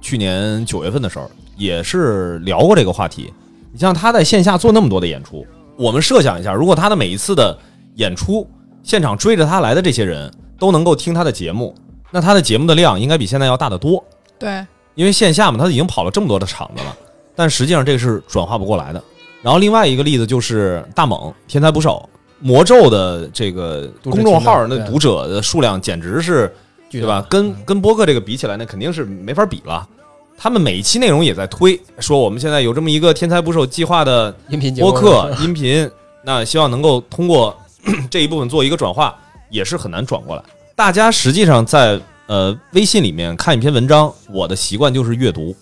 [0.00, 3.32] 去年九月份的时候也是聊过这个话题。
[3.72, 5.44] 你像他在线下做那么多的演出，
[5.76, 7.58] 我们设想一下，如果他的每一次的
[7.96, 8.48] 演出
[8.84, 11.74] 现场追着他来的这些人都能够听他的节目，
[12.12, 14.02] 那他的节目的量应该比现在要大得多。
[14.38, 16.96] 对因为线下嘛，他已经跑了这么多的场子了，
[17.34, 19.02] 但实际上这个是转化不过来的。
[19.42, 22.08] 然后另外一个例子就是大猛天才捕手
[22.38, 26.52] 魔咒的这个公众号那读者的数量简直是，
[26.90, 27.24] 对吧？
[27.30, 29.88] 跟跟播客这个比起来，那肯定是没法比了。
[30.36, 35.88] 他们每一期内容也在推，说我们现在有这么一个天才捕手计划的音频播客音频，
[36.24, 37.56] 那希望能够通过
[38.10, 39.14] 这一部分做一个转化，
[39.50, 40.42] 也是很难转过来。
[40.74, 45.54] 大家实际上在呃微信里面看一篇文章，我的习惯就是阅读。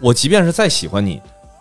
[0.00, 1.20] 我即便是再喜欢你，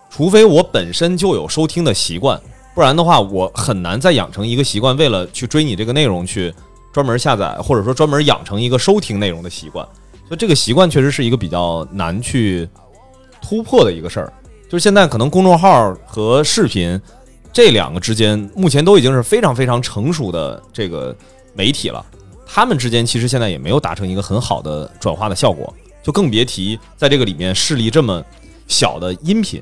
[0.10, 2.42] 除非我本身就有收听的习惯，
[2.74, 6.52] 不然的话，我很难再养成一个习惯，为了去追你这个内容去
[6.96, 9.86] 专门下载，或者说专门养成一个收听内容的习惯。
[10.30, 12.66] 所以这个习惯确实是一个比较难去
[13.42, 14.32] 突破的一个事儿。
[14.70, 16.98] 就是现在可能公众号和视频
[17.52, 21.14] 这两个之间，目前都已经是非常非常成熟的这个
[21.54, 22.04] 媒体了。
[22.48, 28.24] 他们之间其实现在也没有达成一个很好的转化的效果，就更别提在这个里面势力这么
[28.70, 29.62] 小的音频。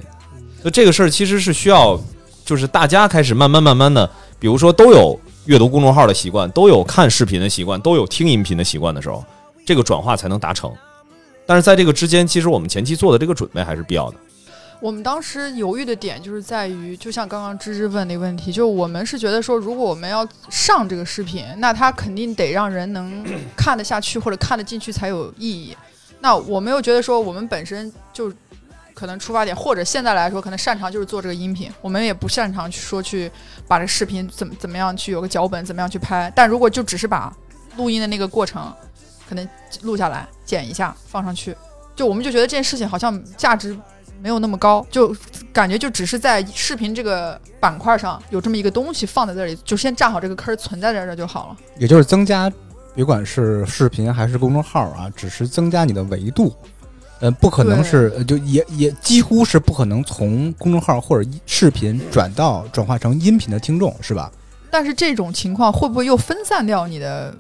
[0.64, 2.00] 就这个事儿其实是需要，
[2.46, 9.24] 就是大家开始慢慢慢慢的，比如说都有阅读公众号的习惯，都有看视频的习惯，都有听音频的习惯的时候。
[9.66, 10.70] 这个转化才能达成，
[11.46, 14.18] 但是在这个之间，其实我们前期做的这个准备还是必要的。
[14.82, 23.24] 我们当时犹豫的点就是在于，就像刚刚芝芝问那个问题，就我们是觉得说，如果我们要上这个视频，那它肯定得让人能
[23.56, 25.76] 看得下去或者看得进去才有意义。
[26.20, 28.30] 那我没有觉得说我们本身就
[28.94, 33.32] 可能出发点，或者现在来说可能擅长就是做这个音频，我们也不擅长去说去
[33.68, 36.32] 把这视频怎么怎么样去有个脚本，怎么样去拍。
[36.36, 37.36] 但如果就只是把
[37.78, 38.74] 录音的那个过程。
[39.26, 39.50] 可能
[39.84, 41.56] 录下来剪一下放上去，
[41.96, 43.76] 就我们就觉得这件事情好像价值
[44.22, 45.16] 没有那么高，就
[45.52, 51.58] 感觉就只是在视频这个板块上有这么一个东西放在这里，就先占好这个坑存在在这儿就好了。
[51.80, 52.52] 也就是增加，
[52.94, 56.54] 别管是视频还是公众号啊，只是增加你的维度，
[57.20, 64.32] 呃，不可能是就也也几乎是不可能从公众号或者视频转到转化成音频的听众，是吧？
[64.70, 67.34] 但是这种情况会不会又分散掉你的？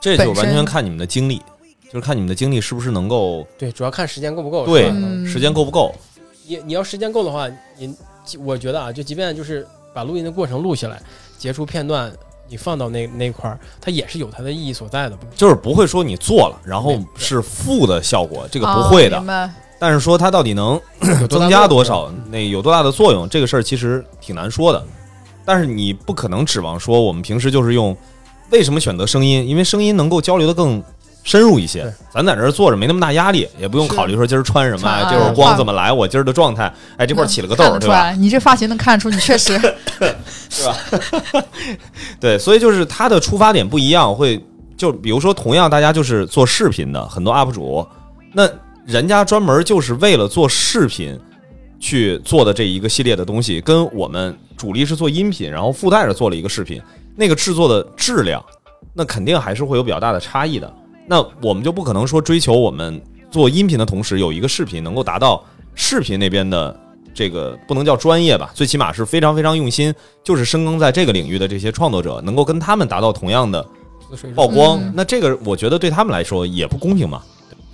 [0.00, 1.42] 这就完全看你们的精力，
[1.86, 4.64] 就是看你们的精力是不是能够对，主要看时间够不够。
[4.64, 4.88] 对，
[5.26, 5.92] 时间够不够？
[6.46, 7.94] 你你要时间够的话，你
[8.38, 11.02] 我觉得啊，就即便就是把录音的过程录下来，
[11.36, 12.12] 截出片段，
[12.48, 15.18] 你放到那那块儿，它也是有它的意义所在的。
[15.34, 19.50] 就是不会说你做了，然后是负的效果，这个不会的。
[19.78, 20.80] 但是说它到底能
[21.28, 24.84] 增加多少，那有多大的作用，这个事儿其实挺难说的。
[25.44, 27.96] 但是你不可能指望说我们平时就是用。
[28.50, 29.46] 为什么选择声音？
[29.46, 30.82] 因为声音能够交流的更
[31.28, 31.92] 深入一些。
[32.10, 36.72] 咱在这儿坐着没那么大压力，也不用考虑说今儿穿什么，这会儿光怎么来，我今儿的状态。
[36.96, 38.12] 哎，这块起了个痘，对吧？
[38.12, 39.60] 你这发型能看出你确实，
[40.48, 40.74] 是吧？
[42.18, 44.42] 对，所以就是它的出发点不一样，会
[44.74, 47.86] 就比如说，同样大家就是做视频的很多 UP 主，
[48.32, 48.48] 那
[48.86, 51.20] 人家专门就是为了做视频
[51.78, 56.80] 去做的这一个系列的东西，跟我们主力是做音频，然后附带着做了一个视频。
[57.14, 58.42] 那个制作的质量，
[58.94, 60.72] 那肯定还是会有比较大的差异的。
[61.08, 65.42] 那我们就不可能说追求我们做音频的同时有一个视频能够达到
[65.74, 66.78] 视频那边的
[67.14, 69.92] 这个不能叫专业吧，最起码是非常非常用心，
[70.22, 73.66] 就是深耕在这个领域的这些创作者能够跟他们达到同样的
[74.34, 74.80] 曝光。
[74.94, 77.22] 那这个我觉得对他们来说也不公平嘛。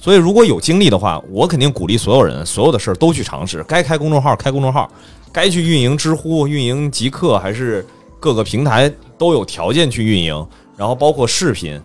[0.01, 3.65] 所以如果有精力的话，我肯定鼓励所有人，所有的事儿都去尝试。
[3.65, 4.89] 该开公众号开公众号，
[5.33, 7.85] 该去运营知乎、运营极客还是
[8.21, 8.93] 各个平台。
[9.17, 11.81] 都有条件去运营，然后包括视频，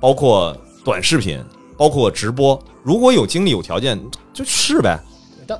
[0.00, 1.42] 包括短视频，
[1.76, 2.60] 包括直播。
[2.82, 3.98] 如果有精力有条件，
[4.32, 4.98] 就试呗，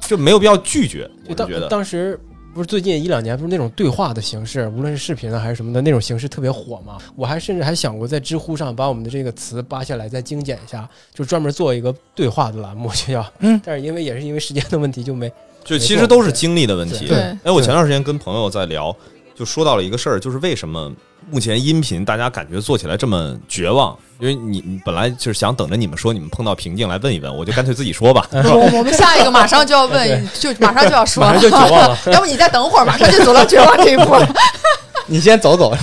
[0.01, 1.11] 就没有必要拒绝。
[1.29, 2.19] 我觉得当时
[2.55, 6.97] 不是最近一两年，不是那种对话的形式，无论是视频啊还是什么的那种形式特别火嘛。
[7.15, 13.33] 我还甚至还想过在知乎上把我们的这个词扒下来再精简一下，就专门做一个对话的栏目， 就要。
[13.41, 13.61] 嗯。
[13.65, 15.31] 但是因为也是因为时间的问题，就没。
[15.65, 17.07] 就其实都是精力的问题。
[17.07, 17.19] 对。
[17.19, 18.95] 哎，我前段时间跟朋友在聊，
[19.35, 20.91] 就说到了一个事儿，就是为什么。
[21.31, 28.27] 目前音频大家感觉做起来这么绝望，因为你你本来就是想等着你们说你们碰到瓶颈来问一问，我就干脆自己说吧。
[28.33, 31.99] 我我们下一个马上就要问，就马上就要说，马上就绝望了。
[32.13, 34.17] 要不你再等会儿，马上就走到绝望这一步。
[35.07, 35.75] 你先走走，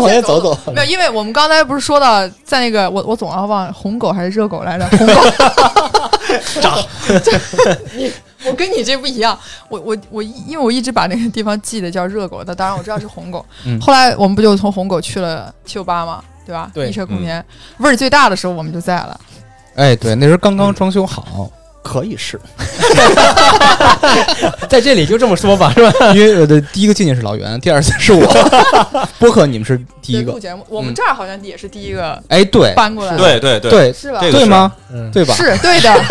[0.00, 0.56] 我先走走。
[0.72, 4.86] 没有，因为我们刚才不是说到在那个我我总要忘红狗还是热狗来着？
[4.88, 5.14] 红狗。
[8.50, 13.44] 我跟你这不一样，我我我，因为我一直把那个地方记得叫热狗，那当然我知道是红狗。
[13.80, 16.70] 后来我们不就从红狗去了七九八嘛，对吧？
[16.74, 17.44] 对，一车空间
[17.78, 19.20] 味儿最大的时候我们就在了。
[19.74, 21.50] 哎，对，那时候刚刚装修好，
[21.82, 22.40] 可以试。
[24.68, 26.12] 在这里就这么说吧，是吧？
[26.14, 28.26] 因为我的第一个进去是老袁，第二次是我。
[29.18, 32.22] 播客你们是第一个录节目，我们这儿好像也是第一个。
[32.28, 34.20] 哎，对，搬过来，对对对，是吧？
[34.20, 34.72] 对吗？
[35.12, 35.34] 对吧？
[35.34, 36.04] 是对的。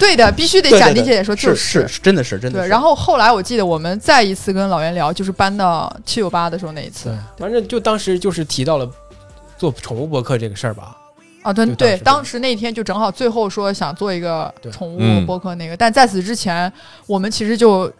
[0.00, 2.60] 对的，必须得斩钉截铁说，就是是真的是真的。
[2.60, 7.16] 对，然后后来我记得我们再一次跟老袁聊，就是搬到七九八的时候那一次。
[7.38, 8.90] 反正就当时就是提到了
[9.56, 10.96] 做宠物博客这个事儿吧。
[11.42, 16.70] 啊，对对，当时那天就正好最后说想做一个宠物嗯播客那个，但在此之前，
[17.06, 17.90] 我们其实就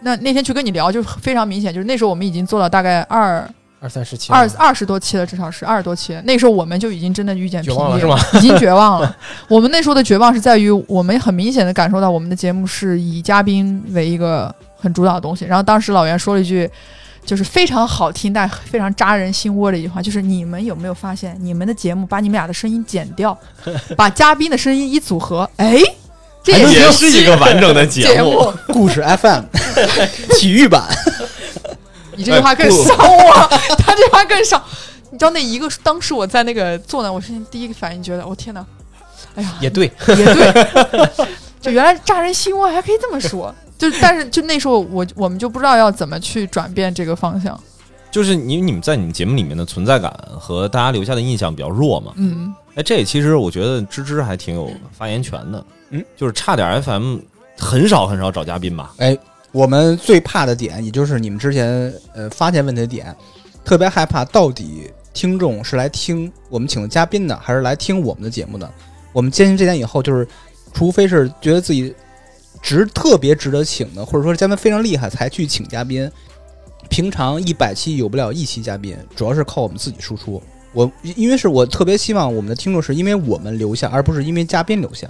[0.00, 3.48] 那那天去跟你聊，就非常明显，就是那时候我们已经做了大概二
[3.80, 6.20] 二三十期二二十多期了，至少是二十多期。
[6.24, 8.18] 那时候我们就已经真的遇见绝瓶颈望了是吗？
[8.34, 9.16] 已经绝望了。
[9.48, 15.44] 我们那时候的绝望是在于，我们很明显的感受到我们的节目是以嘉宾为一个很主导的东西。
[15.44, 16.70] 然后当时老袁说了一句。
[17.22, 23.38] 就是非常好听但非常扎人心窝的一句话，就是你们有没有发现，你们的节目把你们俩的声音剪掉，
[23.94, 25.76] 把嘉宾的声音一组合，哎，
[26.42, 28.50] 这也也是是一个完整的节节目。
[28.68, 29.44] 故事 FM
[30.38, 30.82] 体育版，
[32.16, 33.32] 你这句话更伤我，
[33.78, 34.62] 他这句话更伤。
[35.10, 38.64] 你知道那一个当时我在那个坐那，我瞬间第一个反应觉得，我、天哪，
[39.34, 41.08] 哎呀，也对，也对，
[41.60, 43.54] 就原来炸人心窝还可以这么说。
[43.76, 47.58] 就但是就那时候我我们就不知道要怎么去转变这个方向。
[48.10, 52.12] 就是你你们在你们节目里面的存在感和大家留下的印象比较弱嘛？
[52.16, 55.64] 嗯，哎，这其实我觉得芝芝还挺有发言权的。
[55.90, 57.18] 嗯，就是差点 FM
[57.56, 58.92] 很少很少找嘉宾吧？
[58.98, 59.16] 哎，
[59.52, 63.14] 我们最怕的点，也就是你们之前呃发现问题的点，
[63.64, 68.70] 特别害怕到底听众是来听我们请的嘉宾的，还是来听我们的节目的。
[69.12, 70.26] 我们坚信这点以后，就是
[70.72, 71.92] 除非是觉得自己
[72.62, 76.10] 值特别值得请的，或者说嘉宾非常厉害才去请嘉宾。
[76.88, 80.42] 平常一百期有不了一期嘉宾，主要是靠我们自己输出。
[80.72, 85.08] 我因为是我特别希望我们的听众是因为我们留下，而不是因为嘉宾留下。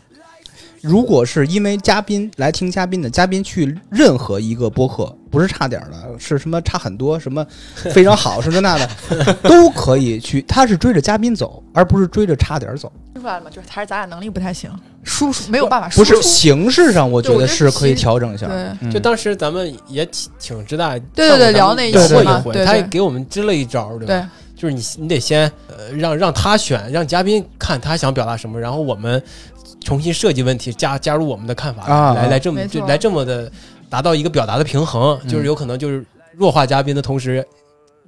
[0.81, 10.41] 如果是因为嘉宾来听嘉宾的，嘉宾去任何一个播客，不是差点儿的，是什么差很多，什么非常好，什么那的， 都可以去。
[10.43, 12.91] 他是追着嘉宾走，而不是追着差点儿走。
[13.13, 13.51] 听出来了吗？
[13.51, 14.71] 就是还是咱俩能力不太行，
[15.05, 16.15] 输出没有办法输不出。
[16.17, 18.47] 是形式上，我觉得得是可以调整一下。
[18.47, 24.15] 对，嗯就当时咱们也挺挺知大对对对聊那一回他也给我们支了一招，对吧？
[24.15, 24.25] 对
[24.61, 29.23] 就是你你得先呃让让他选，让嘉宾看他想表达什么，然后我们
[29.81, 33.51] 重新设计问题，加加入我们的看法，啊来来这么就来这么的
[33.89, 36.05] 达到一个表达的平衡，嗯就是有可能就是
[36.37, 37.47] 弱化嘉宾的同时，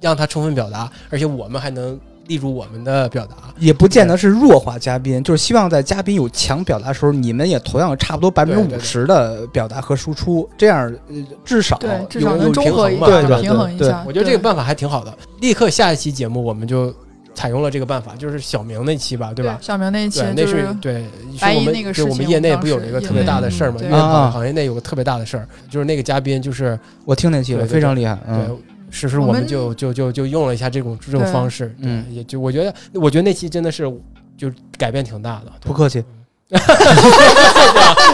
[0.01, 3.35] 让他充分表达，而且我们还能立住我们的表达。
[3.59, 14.03] 也不见得是弱化嘉宾，就是希望在嘉宾有强表达的时候，你们也同样差不多百分之五十的表达和输出，这样呃至少对，至有少能中和一有平衡嘛下，对吧平衡一对下。
[14.07, 15.13] 我觉得这个办法还挺好的。
[15.41, 16.93] 立刻下一期节目我们就
[17.33, 19.57] 采用了这个办法，就是小明那期吧，对吧？
[19.61, 21.03] 小明那一期对，那是是对，
[21.37, 23.77] 是我们就我们业内不有一个特别大的事儿嘛？
[23.79, 28.15] 内因为啊行业内有个特别大的事儿，就是那个嘉宾就是我听那期了，非常厉害。
[28.25, 28.59] 对嗯，，
[28.91, 33.91] 是是我们就就就就用了一下这种这种方式，嗯对，也就我觉得我觉得那期真的是
[34.37, 36.03] 就改变挺大的，不客气。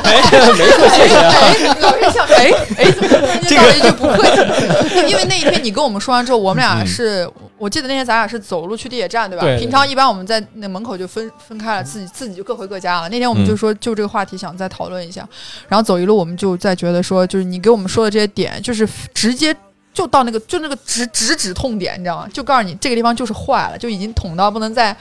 [0.04, 0.22] 哎，
[0.58, 5.10] 没客气啊，哎，老是想哎哎，怎么突然间到了一句不客气？
[5.10, 9.44] 因为那一天你跟我们说完之后，我们俩嗯是，我记得那天咱俩是走路去地铁站，对吧？
[9.44, 13.10] 对对平常一般我们在那门口就分分开了，自己自己就各回各家了。
[13.10, 15.28] 那天我们就说就这个话题想再讨论一下，
[15.68, 19.56] 然后走一路我们就在觉得说，就是你给我们说的这些点，就是直接。
[19.92, 22.28] 就到那个，就那个直直指痛点，你知道吗？
[22.32, 24.96] 就告诉你这个地方就是坏了，就已经捅到不能再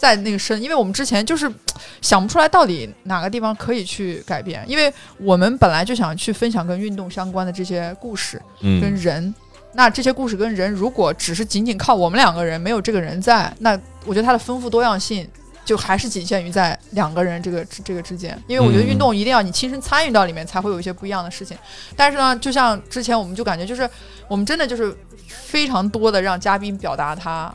[0.00, 0.60] 再那个深。
[0.62, 1.50] 因为我们之前就是
[2.00, 9.34] 想不出来到底哪个地方可以去改变，因为我们本来就想去分享跟运动相关的这些故事跟嗯，人。
[9.72, 15.28] 那这些故事跟人，如果只是仅仅靠我们两个人，没有这个人在，那我觉得它的丰富多样性
[15.64, 18.36] 就还是仅限于在两个人这个这个之间。
[18.48, 21.56] 因为我觉得嗯运动一定要你亲身参与到里面，才会有一些不一样的事情。
[21.94, 23.88] 但是呢，就像之前我们就感觉，就是
[24.26, 24.92] 我们真的就是
[25.28, 27.54] 非常多的让嘉宾表达他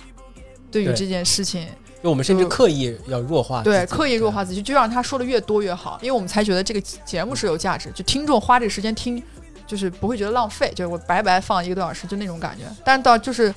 [0.71, 1.67] 对于这件事情
[2.05, 9.21] 就我们甚至刻意要弱化，对，刻意弱化自己，就让他说的越多越好，因为我们才觉得这个节目是有价值，就听众花这个时间听，
[9.65, 12.63] 就是不会觉得浪费，就是我白白放一个多小时，就那种感觉。
[12.83, 13.51] 但到就是，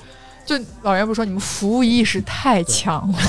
[0.47, 3.19] 就老袁不是说你们服务意识太强了，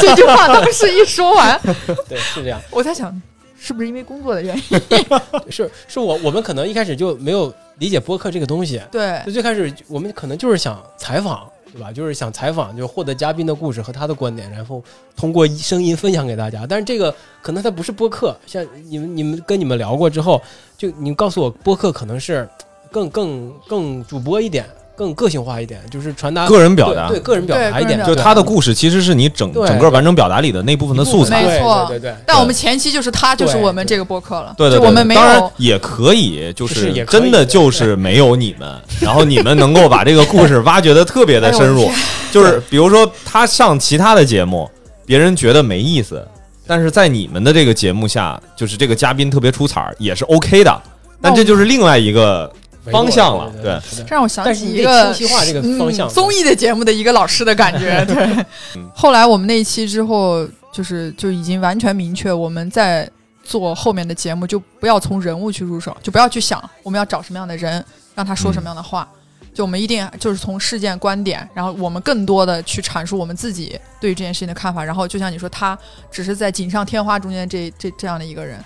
[0.00, 1.60] 这句话当时一说完，
[2.08, 3.22] 对是这样， 我在想，
[3.56, 4.80] 是不是因为工作的原因？
[5.48, 9.22] 是是我我们可能一开始就没有理解播客这个东西，对。
[9.24, 11.92] 就最开始我们可能就是想采访，对吧？
[11.92, 14.82] 就是想采访，就获得嘉宾的故事和他的观点，然后
[15.16, 16.66] 通过声音分享给大家。
[16.66, 20.40] 但是这个可能它不是播客，像你们你们跟你们聊过之后，
[20.76, 22.48] 就你告诉我播客可能是
[22.90, 24.64] 更更更主播一点，
[24.96, 31.42] 更个性化一点，就是传达个人表达对对个人表达一点，就他的故事其实是你整整个完整表达里的那部分的素材。
[31.42, 32.16] 没错对对对对。
[32.26, 35.42] 但我们前期就是他就是我们这个播客了，对对对，我们没当然。
[35.58, 38.68] 也可以，就是真的就是没有你们，
[39.00, 41.90] 然后你们能够把这个故事挖掘的特别的深入
[42.32, 44.68] 就是比如说他上其他的节目，
[45.04, 46.26] 别人觉得没意思，
[46.66, 50.82] 但是在你们的这个节目下，就是这个嘉宾特别出彩儿，也是 OK 的。
[51.20, 52.50] 但这就是另外一个
[52.92, 58.04] 方向了，对，这让我想起一个清晰化这个方向嗯、综艺的节目的一个老师的感觉。
[58.06, 58.46] 对，
[58.94, 63.08] 后来我们那一期之后，就是就已经完全明确，我们在
[63.42, 67.84] 做后面的节目就不要从人物去入手，就不要去想我们要找什么样的人，
[68.14, 69.08] 让他说什么样的话。
[69.54, 74.84] 就我们一定就是从事件观点，然后我们更多的去阐述我们自己对于这件事情的看法。
[74.84, 75.78] 然后就像你说，他
[76.10, 78.62] 只是在锦上添花中间这这这样的一个人。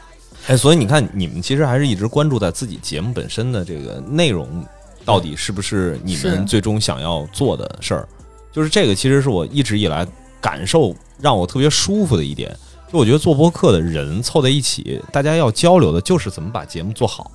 [0.47, 4.65] 哎，所以你看，你们其实还是一直关注在自己节目本身的这个内容，
[5.05, 8.09] 到底是不是你们最终想要做的事儿？
[8.53, 10.07] 就是这个，其实是我一直以来
[10.41, 12.57] 感受让我特别舒服的一点。
[12.93, 17.31] 就我觉得做播客的人凑在一起，大家要交流的就是怎么把节目做好，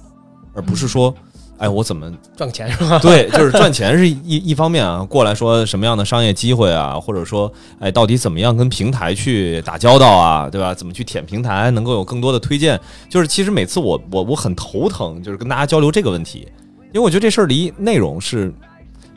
[0.53, 1.15] 而不是说。
[1.57, 2.99] 哎，我怎么 赚钱是吧？
[2.99, 5.05] 对，就是赚钱是一一方面啊。
[5.09, 10.73] 过来说什么样的商业机会啊，或者说，哎，到底怎么样跟平台去打交道啊，对吧？
[10.73, 12.79] 怎么去舔平台，能够有更多的推荐？
[13.09, 16.47] 就是其实每次我我我很头疼，就是跟大家交流这个问题，
[16.93, 18.53] 因为我觉得这事儿离内容是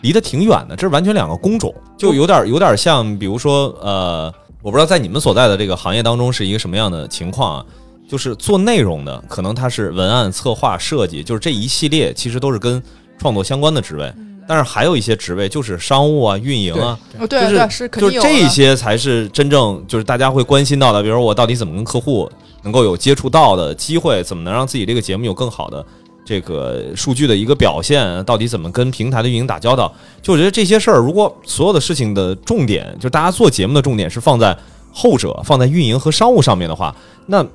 [0.03, 4.33] 离得挺远的，这是完全两个工种，就有点有点像，比如说，呃，
[4.63, 7.67] 我不知道在你们所在的这个行业当中是一个什么样的情况啊。
[8.09, 12.83] 就是做内容的，可能他是文案、策划、设计，就是这一系列其实都是跟
[13.19, 14.11] 创作相关的职位。
[14.49, 16.99] 但是还有一些职位就是商务啊、运营啊，
[17.29, 21.03] 就是是就是这些才是真正就是大家会关心到的。
[21.03, 22.27] 比如我到底怎么跟客户
[22.63, 25.85] 能够有接触到的机会，怎么能让自己这个节目有更好的
[26.25, 28.25] 这个数据的一个表现？
[28.25, 29.95] 到底怎么跟平台的运营打交道？
[30.23, 34.57] 就我觉得这些事儿，如果所有的事情的重点，就大家做节目的重点是放在
[34.95, 36.97] 后者，放在运营和商务上面的话，
[37.27, 37.47] 那。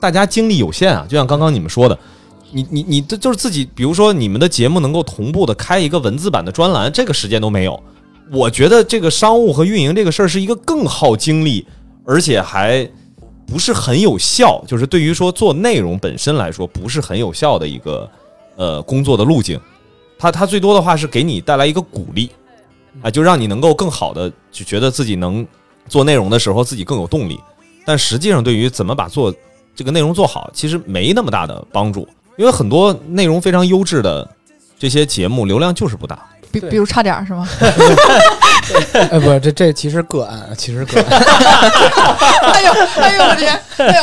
[0.00, 1.98] 大家精力有限啊，就像刚刚你们说的，
[2.52, 7.82] 你你你这就是自己，比如说你们的节目能够同步的开一个文字版的专栏，这个时间都没有。
[8.30, 11.66] 我觉得这个商务和运营这个事儿是一个更耗精力，
[12.04, 12.88] 而且还
[13.46, 18.10] 不是很有效，就是对于说做内容本身来说不是很有效的一个
[18.56, 19.58] 呃工作的路径。
[20.18, 22.30] 它它最多的话是给你带来一个鼓励
[23.00, 25.46] 啊，就让你能够更好的就觉得自己能
[25.88, 27.40] 做内容的时候自己更有动力。
[27.86, 29.32] 但实际上对于怎么把做
[29.78, 32.00] 这个内容做好，其实没那么大的帮助，
[32.36, 34.28] 因为很多内容非常优质的
[34.76, 36.18] 这些节目流量就是不大。
[36.50, 37.48] 比比如差点是吗？
[38.92, 41.06] 哎，不，这这其实个案，其实个案。
[42.52, 43.60] 哎呦，哎呦我天！
[43.76, 44.02] 哎呦，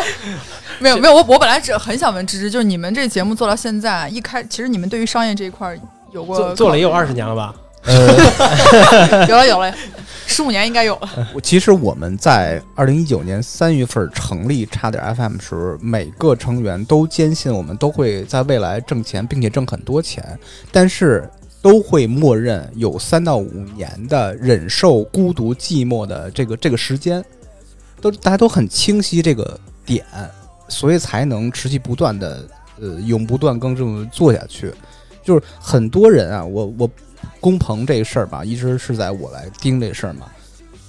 [0.80, 5.78] 没有没有，我我本来只很想问芝芝，就是你们这节目做到现在，一开其实你们对于商业这一块
[6.13, 7.53] 有过做了也有二十年了吧？
[9.27, 9.73] 有了有了。
[10.27, 11.27] 十五年应该有了。
[11.43, 20.38] 其实我们在二零一九年三月份成立差点 FM 时，每个成员都坚信我们都会在未来挣钱，并且挣很多钱，
[20.71, 21.29] 但是
[21.61, 27.23] 都会默认有三到五年的忍受孤独寂寞的这个这个时间，
[28.01, 30.03] 都大家都很清晰这个点，
[30.67, 32.43] 所以才能持续不断的
[32.81, 34.73] 呃永不断更这么做下去。
[35.23, 36.89] 就是很多人啊，我我。
[37.45, 40.25] 工棚这个事儿吧，一直是在我来盯这事儿嘛。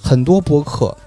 [0.01, 0.97] 很多播客，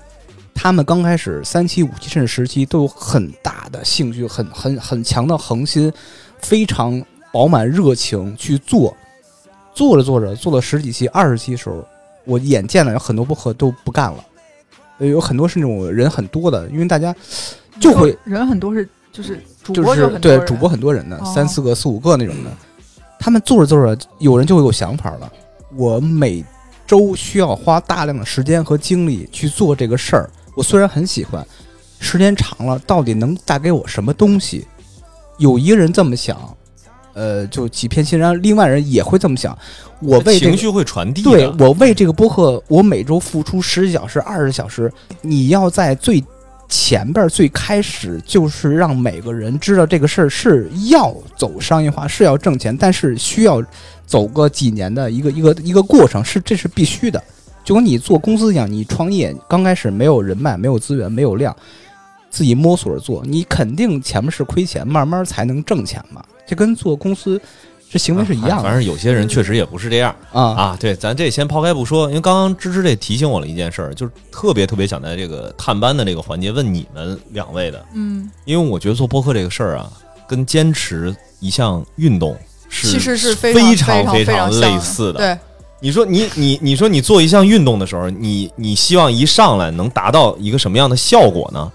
[0.55, 5.93] 他们刚开始三期、五期甚至十期都有很大的兴趣，很很很强的恒心，
[6.39, 8.97] 非常饱满热情去做。
[9.75, 11.85] 做着做着，做了十几期、二十期的时候，
[12.25, 14.25] 我眼见了有很多播客都不干了。
[14.99, 17.13] 有很多是那种人很多的，因为大家
[17.81, 22.53] 就会人很多是就是主播就对主播很多人的三四个、四五个那种的。
[23.21, 25.31] 他们做着做着，有人就会有想法了。
[25.77, 26.43] 我每
[26.87, 30.31] 周需要花大量的时间和精力去做这个事儿。
[30.55, 31.47] 我虽然很喜欢，
[32.01, 34.67] 时间长了，到底能带给我什么东西？
[35.37, 36.57] 有一个人这么想，
[37.13, 39.57] 呃，就几片心；然后另外人也会这么想。
[40.01, 41.23] 我为情绪会传递。
[41.23, 44.91] 对我为这个播客，我每周付出十几小时、二十小时。
[45.21, 46.25] 你要在最。
[46.71, 53.61] 前边最开始就是让每个人知道这个事儿是要走商业化，是要挣钱，但是需要
[54.07, 57.21] 走个几年的一个一个一个过程，是这是必须的。
[57.65, 61.55] 就跟你做公司一样，你创业刚开始没有人脉、没有资源、没有量，
[62.31, 66.25] 自己摸索着做，你肯定前面是亏钱，慢慢才能挣钱嘛。
[66.47, 67.41] 这跟做公司。
[67.93, 70.77] 这行为是一样的，反正有些人确实也不是这样啊啊！
[70.79, 79.91] 对，咱这先抛开不说，因为刚刚芝芝这提醒我了一件事儿，就是特别特别想在这个探班的这个环节问你们两位的，嗯，因为我觉得做播客这个事儿啊，
[80.29, 82.39] 跟坚持一项运动
[82.69, 85.19] 是其实是非常非常类似的。
[85.19, 85.39] 对，
[85.81, 91.73] 你说你你你说你做一项运动的时候，你你希望一上来能达到一个什么样的效果呢？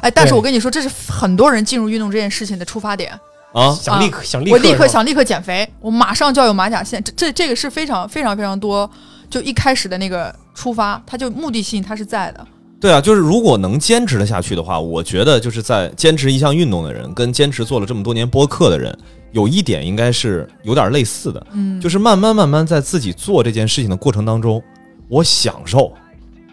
[0.00, 3.12] 哎，但是我跟你说，这是很多人进入运动这件事情的出发点。
[3.52, 3.72] 啊！
[3.72, 7.02] 想立刻想立刻，我立刻想立刻减肥，我马上就要有马甲线。
[7.02, 8.88] 这这这个是非常非常非常多，
[9.28, 12.46] 就一开始的那个出发，它就目的性它是在的。
[12.80, 18.96] 对啊，就是如果能坚持的下去的话，我觉得就是在坚持一项运动的人，跟坚持做了这么多年播客的人，
[19.32, 21.46] 有一点应该是有点类似的。
[21.52, 24.62] 嗯，就是慢慢慢慢在自己做这件事情的过程当中，
[25.08, 25.92] 我享受，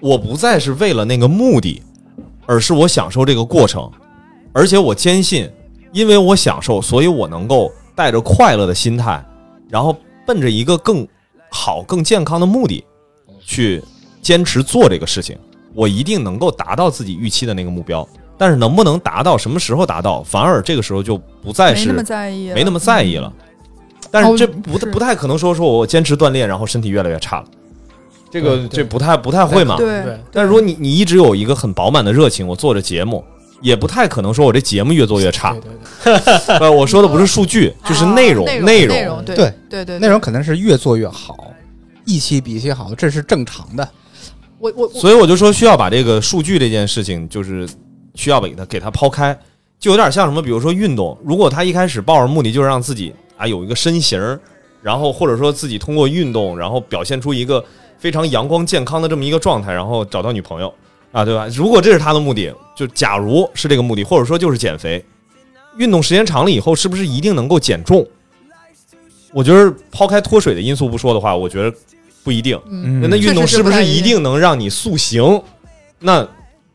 [0.02, 1.82] 我不再是为了那个目的
[2.46, 3.90] 而是我享受这个过程，
[4.52, 5.50] 而且我坚信，
[5.98, 9.26] 因为我享受，所以我能够带着快乐的心态，
[9.68, 9.96] 然后
[10.28, 11.08] 奔着一个更
[11.50, 12.86] 好、更健康的目的
[13.44, 13.84] 去
[14.22, 15.36] 坚持做这个事情，
[15.74, 18.08] 我一定能够达到自己预期的那个目标。
[18.38, 23.34] 但是能不能达到，什么时候达到，反而这个时候就不再是没那么在意了，没那么在意了。
[24.12, 27.46] 但是这不不太可能说说我坚持锻炼，然后身体越来越差了，
[28.30, 29.76] 这个这不太不太会嘛。
[29.78, 33.26] 对对但如果你你一直有一个很饱满的热情，我做着节目，
[33.62, 35.56] 也不太可能说我这节目越做越差
[36.04, 36.18] 对。
[36.18, 41.36] 对对， 呃，我说的不是数据，就是啊内容内容内容，对对对对，内容肯定是越做越好，
[42.06, 43.88] 一期比一期好，这是正常的。
[44.60, 47.68] 我我我所以我就说需要把这个数据这件事情，就是
[48.16, 49.38] 需要给它给它抛开，
[49.80, 54.40] 就有点像什么，比如说运动，如果他一开始抱着目的就是让自己啊有一个身形儿，
[54.82, 57.64] 然后或者说自己通过运动，然后表现出一个
[58.00, 60.74] 非常阳光健康的这么一个状态，然后找到女朋友
[61.18, 61.48] 啊，对吧？
[61.48, 65.04] 如果这是他的目的，就假如是这个目的，或者说就是减肥，
[65.78, 68.06] 运动时间长了以后，是不是一定能够减重？
[69.34, 71.76] 我觉得抛开脱水的因素不说的话，我觉得
[72.24, 72.60] 不一定。
[73.10, 75.42] 那运动是不是一定能让你塑形？
[75.98, 76.24] 那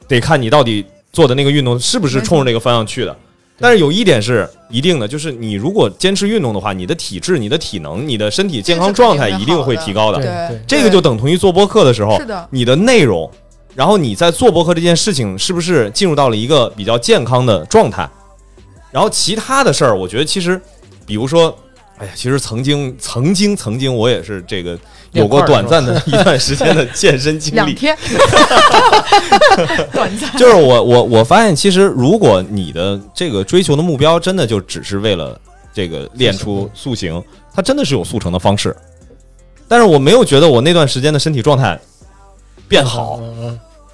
[0.09, 3.17] 得看你到底做的那个运动是不是冲着那个方向去的。
[3.61, 10.61] 但是有一点是一定的，就是你如果坚持运动的话，你的体质、你的体能、你的身体健康状态一定会提高的。
[10.67, 13.31] 这个就等同于做播客的时候是，的，你的内容，
[13.75, 18.09] 然后你在做博客这件事情是不是进入到了一个比较健康的状态？
[18.91, 20.61] 然后其他的事儿，我觉得其实，
[21.07, 21.57] 比如说，
[21.97, 24.79] 哎呀，其实曾经、曾经、曾经，我也是这个
[25.13, 27.57] 有过短暂的一段时间的健身经历。
[27.57, 27.97] 两天，
[29.91, 35.41] 短暂，就是我我我发现，其实如果你的这个追求的目标真的就只是为了
[35.73, 37.23] 这个练出塑形，
[37.55, 38.77] 它真的是有速成的方式。
[39.67, 41.81] 但是我没有觉得我那段时间的身体状态
[42.73, 43.21] 变好，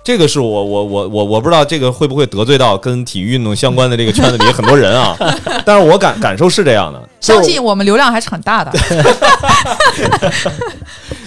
[0.04, 5.16] 这个是我我我我我不知道这个会不会得罪到跟体育运动相关的这个圈子里很多人啊，
[5.66, 8.72] 但是我感感受是这样的，相信我们流量还是很大的。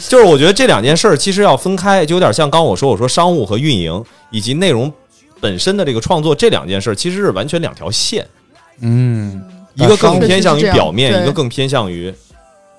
[0.08, 4.91] 就是我觉得这两件事儿其实要分开，就有点像刚我说我说商务和运营以及内容
[5.39, 8.26] 本身的这个创作这两件事儿其实是完全两条线，
[8.80, 9.41] 嗯，
[9.76, 12.12] 一个更偏向于表面，一个更偏向于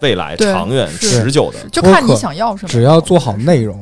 [0.01, 1.59] 未来长远持久的。
[1.70, 2.68] 就看你想要什么。
[2.68, 3.79] 只要做好内容，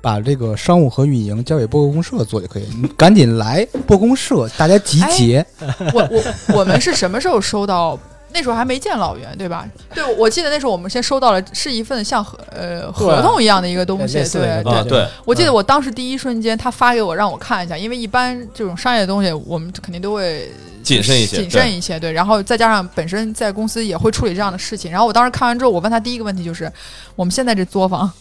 [0.00, 2.64] 把这个商务和运营交给播客公社做就可以。
[2.80, 5.44] 你赶紧来播公社，大家集结。
[5.92, 7.98] 我我我们是什么时候收到？
[8.30, 9.66] 那时候还没见老袁，对吧？
[9.94, 14.84] 对，我记得那时候我们先收到了是一份像合呃合同一样的一个东西，对对。
[14.86, 20.46] 对，我记得我当时第一瞬间他发给我让我看一下，因为一般这种商业的东西我们肯定都会
[20.82, 22.12] 谨慎一些谨慎一些，对。
[22.12, 26.70] 然后再加上本身在公司也会处理这样的事情，然后我当时看完之后，我问他第一个问题就是，
[27.16, 28.12] 我们现在这作坊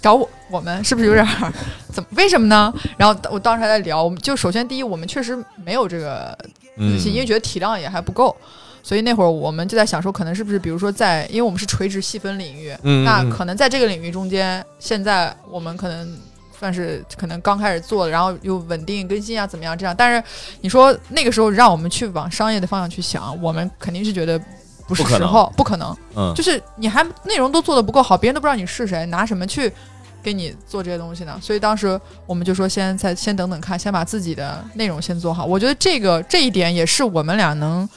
[0.00, 1.52] 找我我们是不是有点儿
[1.92, 2.72] 怎么为什么呢？
[2.96, 6.36] 然后我当时还在聊，我们就首先第一，我们确实没有这个
[6.76, 8.34] 嗯自信，因为觉得体量也还不够。
[8.82, 16.18] 所以那会儿我们就在想说，可能是不是比如说在，因为我们是垂直细分领域，嗯，那嗯可能在这个领域中间，现在我们可能
[16.58, 19.94] 算是可能刚开始做，然后又稳定更新啊，怎么样这样？
[19.94, 20.24] 但是
[20.62, 24.40] 你说那个时候让我们去往商业的方向去想，我们肯定是觉得
[24.94, 25.96] 不是时候，不可能。
[26.16, 29.72] 嗯就是你还内容都做的不够好，别人都不知道你是谁，拿什么去
[30.22, 31.38] 给你做这些东西呢？
[31.40, 35.44] 所以当时我们就说先再先等等看，先把自己的内容先做好。
[35.44, 37.88] 我觉得这个这一点也是我们俩能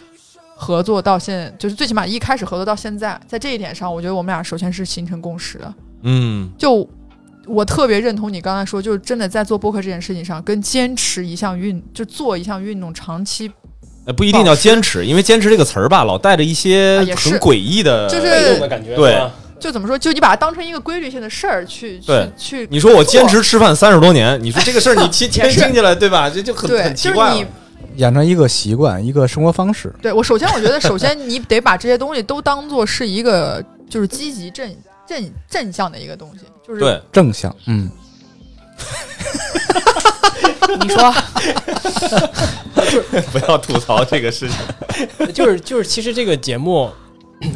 [0.56, 5.74] 合作到现在，就是最起码一开始合作到现在，在这一点上，我觉得我们俩首先是形成共识的。
[6.04, 6.88] 嗯就
[7.46, 13.52] 我特别认同你刚才说，就是真的在做播客这件事情上，跟坚持一项运，就做一项运动，长期
[14.06, 19.22] 呃不一定叫坚持，因为坚持这个词儿吧，老带着一些很诡异的，就是被动的感觉，对
[19.60, 26.30] 就怎么说，就你把它当成一个规律性的事儿去去对去你说我坚持吃饭三十多年，你说这个事儿你听 听起来对吧？
[26.30, 27.48] 这就很，很奇就是你怪了。
[27.98, 29.94] 养成一个习惯，一个生活方式。
[30.02, 34.76] 对我首先我觉得，首先你得把这些东西都当做是一个就是积极正
[35.08, 37.90] 正正向的一个东西，就是对，正向，嗯，
[40.82, 41.14] 你说
[43.32, 44.58] 不要吐槽这个事情。
[45.34, 46.90] 就是就是，其实这个节目，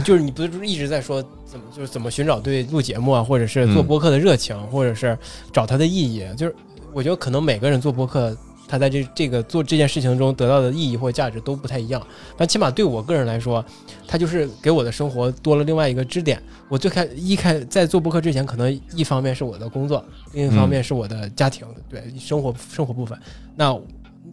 [0.04, 5.18] 就是你不是一直在说怎么就是怎么寻找对录节目啊，或者是做嗯播客的热情，或者是
[5.52, 6.26] 找它的意义。
[6.38, 6.56] 就是
[6.94, 8.36] 我觉得可能每个人做播客，
[8.68, 12.06] 他在这这个做这件事情中得到的意义或价值都不太一样。
[12.36, 13.64] 但起码对我个人来说，
[14.08, 16.42] 他就是给我的生活多了另外一个支点。
[16.70, 20.04] 我最开一开在做播客之前，可能一方面是我的工作，
[20.34, 23.18] 另一方面是我的家庭，对生活生活部分。
[23.56, 23.76] 那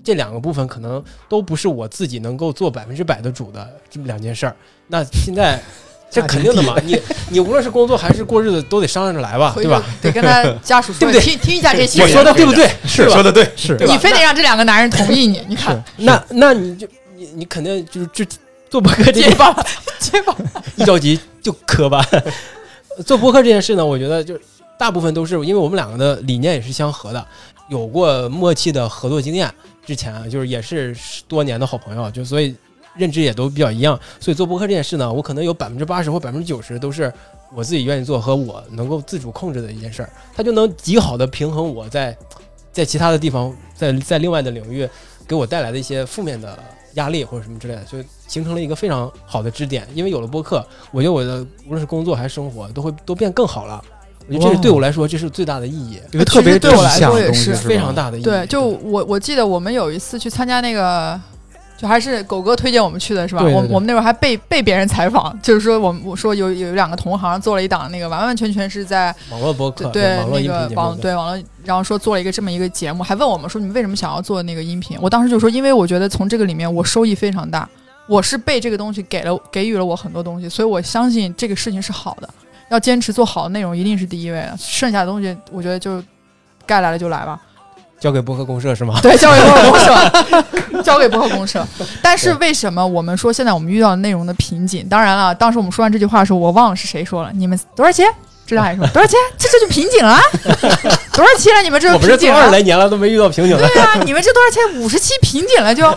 [0.03, 4.57] 这两个部分可能都不是我自己能够做百分之百的主的这么两件事儿。
[4.89, 5.63] 那现在
[6.15, 6.77] 这肯定的嘛。
[6.85, 6.99] 你
[7.31, 9.83] 你无论是工作还是过日子，都得商量着来吧，对吧？
[10.01, 12.71] 得跟他家属 说，对不对听听一下这期我，说的对不对？
[12.87, 16.87] 是说的对，是你非得让这两个男人同意你，你看那那你就
[17.17, 18.25] 你你肯定就是就
[18.71, 19.67] 做博客这结巴了，
[19.99, 20.37] 结巴。
[20.77, 22.05] 一着急就磕巴。
[23.07, 24.39] 做博客这件事呢，我觉得就
[24.79, 27.25] 大部分都是因为我们两个的理念也是相合的，
[27.69, 29.53] 有过默契的合作经验。
[29.87, 30.97] 之前啊，就是也是
[31.29, 32.55] 多年的好朋友，就所以
[32.97, 33.99] 认知也都比较一样。
[34.21, 37.13] 所以做播客这件事呢，我可能有百分之八十或百分之九十都是
[37.55, 42.17] 我自己愿意做和我能够自主控制的一件事儿，它就能极好的平衡我在
[42.73, 44.89] 在其他的地方，在在另外的领域
[45.27, 46.59] 给我带来的一些负面的
[46.95, 49.87] 压力或者什么之类的，就形成了一个非常好的支点。
[49.95, 53.83] 因为有了播客，我觉得我的无论是工作还是生活都会都变更好了。
[54.27, 58.25] 我觉得这是对我来说，这是最大的意义，这个特别对我来说也是非常大的意义。
[58.25, 61.21] 对，就我我记得我们有一次去参加那个，
[61.77, 63.43] 就还是狗哥推荐我们去的是吧？
[63.43, 74.97] 对对对我我们那会儿还被被别人采访，就是说我们我说有有两个同行做了一档那个完完全全是在网络播客，对那个网，对网络，然后说做了一个这么一个节目，还问我们说你们为什么想要做那个音频？
[75.01, 77.69] 我当时就说，因为我觉得从这个里面我收益非常大，
[78.07, 82.29] 我是被这个东西给了给予了我很多东西，所以我相信这个事情是好的，
[82.71, 86.03] 要坚持做好的内容一定是第一位的，剩下的东西我觉得就
[86.65, 87.41] 该来了就来吧。
[88.01, 88.99] 交给播客公社是吗？
[89.01, 91.67] 对，交给播客公社， 交给播客公社。
[92.03, 94.87] 但是为什么我们说现在我们遇到的内容的瓶颈？
[94.89, 97.31] 当然了，当时我们说完这句话的时候，我忘了是谁说了。
[97.35, 98.07] 你们多少钱？
[98.47, 99.19] 知道还说 多少钱？
[99.39, 100.21] 这这就瓶颈了，
[101.15, 101.63] 多少期了？
[101.63, 102.51] 你们这我们这做二十瓶颈了？
[102.51, 103.67] 来年了都没遇到瓶颈了。
[103.67, 104.83] 对啊，你们这多少钱？
[104.83, 105.97] 五十期瓶颈了就，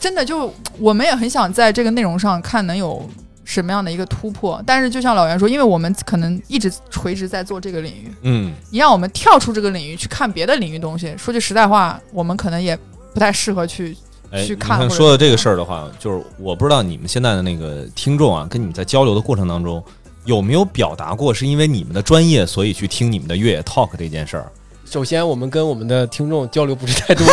[0.00, 3.08] 真的就我们也很想在这个内容上看能有
[3.44, 4.62] 什么样的一个突破。
[4.66, 12.76] 但是就像老袁说，因为我们可能一直垂直在做这个领域，嗯，你让我们跳出这个领域去看别的领域东西，说句实在话，我们可能也
[13.12, 13.96] 不太适合去。
[14.30, 19.80] 哎，去看说的这个事儿的话，就是我不知道你们现在的那个听众啊，跟你们在交流的过程当中，
[20.24, 24.50] 有没有表达过是因为你们的专业，所以去听你们的越野 talk 这件事儿？
[24.94, 27.26] 首先，我们跟我们的听众交流不是太多，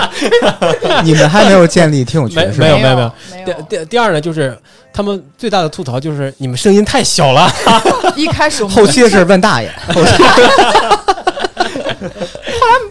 [1.02, 2.68] 你们还没有建立听友群没是吧？
[2.68, 3.10] 有没有没有
[3.42, 4.54] 第第第二呢，就是
[4.92, 7.50] 他们最大的吐槽就是你们声音太小了。
[8.16, 9.72] 一开始我们 后期的事问大爷，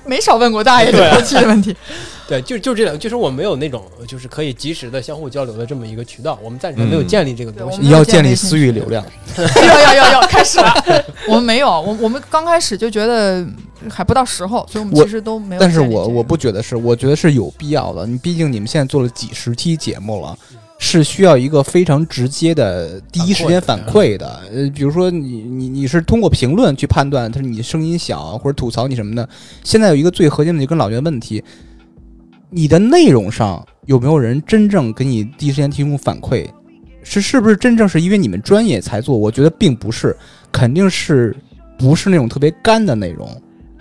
[0.05, 1.75] 没少问过大爷后期的问题。
[2.28, 7.78] 对，就就这两，就是我们没有那种就是可以及时的相互交流的这么一个渠道，我们暂时没有建立这个东西。
[7.78, 9.05] 对你要建立私域流量，
[9.38, 10.73] 要要要要开始了，
[11.30, 13.47] 我们没有，我我们刚开始就觉得
[13.89, 18.05] 还不到时候，所以我们其实都没有但是我我不觉得是，我觉得是有必要的。
[18.05, 20.38] 你毕竟你们现在做了几十期节目了，
[20.78, 24.41] 是需要一个非常直接的第一时间反馈的。
[24.53, 29.28] 呃，比如说你你你是通过评论去判断他说你声音小或者吐槽你什么的。
[29.63, 31.43] 现在有一个最核心的就跟老袁问题，
[32.50, 36.48] 你的内容上有没有人真正给你第一时间提供反馈？
[37.04, 39.18] 是是不是真正是因为你们专业才做？
[39.18, 40.16] 我觉得并不是，
[40.52, 41.36] 肯定是
[41.78, 43.30] 不是那种特别干的内容，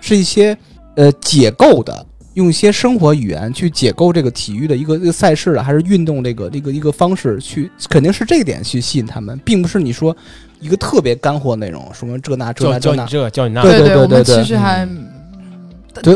[0.01, 0.57] 是一些
[0.95, 10.17] 呃解构的，用一些生活语言去解构这个体育的一个一个赛事的，还是运动这个这个一个方式去，肯定是这个点去吸引他们，并不是你说
[10.61, 14.89] 一个特别干货内容，什么这那这那这那，教你这，教你那，对对我们对对其实还。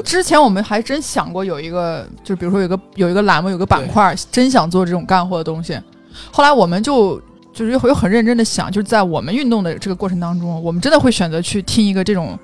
[0.00, 5.78] 之前我们还真想过有一个，就比如说有一个有一个栏目，有个板块，真想做这种干货的东西。
[6.30, 7.20] 后来我们就
[7.52, 12.38] 就是又很认真的想，就是在我们运动的这个过程当中，我们真的会选择去听一个这种，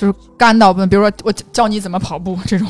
[0.00, 2.66] 就是干到不能，比如说我教你怎么跑步这种，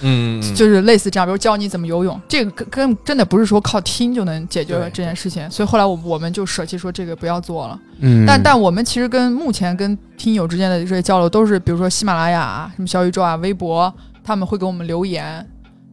[0.00, 5.48] 嗯，就是类似这样，比如教你怎么游泳，这个跟跟真的不是说靠听就能解决对这件事情。
[5.48, 7.78] 所以后来我我们就舍弃说这个不要做了。
[8.00, 15.48] 嗯但但我们其实跟目前跟听友之间的这些交流，都是比如说喜马拉雅啊、什么小宇宙啊、微博，他们会给我们留言，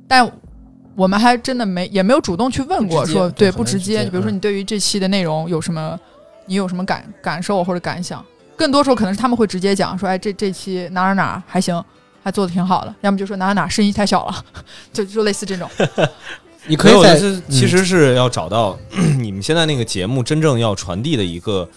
[0.08, 0.28] 但
[0.96, 4.06] 我们还真的没也没有主动去问过，说对不直接。
[4.06, 5.96] 就比如说嗯你对于这期的内容有什么，
[6.48, 8.26] 你有什么感感受或者感想？
[8.60, 11.82] 更多时候可能是他们会直接讲说，哎，这这期哪哪哪还行，
[12.22, 14.46] 还做的挺好的，要么就说哪哪哪声音太小了，
[14.92, 15.70] 就就类似这种。
[16.68, 18.78] 你可以在我是其实是要找到
[19.18, 21.68] 你们现在那个节目真正要传递的一个，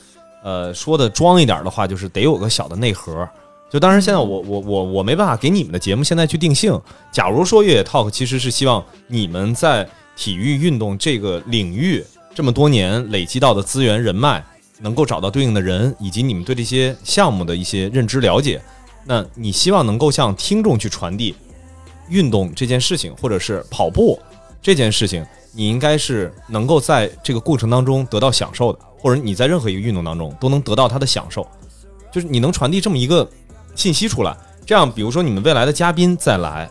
[0.42, 3.26] 呃，说的装一点的话，就是得有个小的内核。
[3.70, 6.78] 就当然现在我我我我没办法给你们的节目现在去定性。
[7.12, 12.04] 假如说越野 talk 其实是希望你们在体育运动这个领域
[12.34, 14.44] 这么多年累积到的资源人脉，
[14.82, 18.60] 能够找到对应的人，以及你们对这些项目的一些认知了解，
[19.04, 21.34] 那你希望能够向听众去传递
[22.08, 24.18] 运动这件事情，或者是跑步
[24.60, 31.46] 这件事情，你应该是能够在这个过程当中得到享受的，或者你在任何一个运动当中都能得到它的享受，
[32.12, 33.28] 就是你能传递这么一个
[33.74, 34.36] 信息出来。
[34.66, 36.70] 这样，比如说你们未来的嘉宾再来，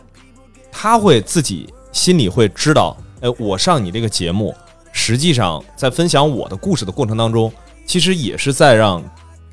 [0.70, 4.54] 他会自己心里会知道，哎，我上你这个节目，
[4.92, 7.52] 实际上在分享我的故事的过程当中，
[7.84, 9.02] 其实也是在让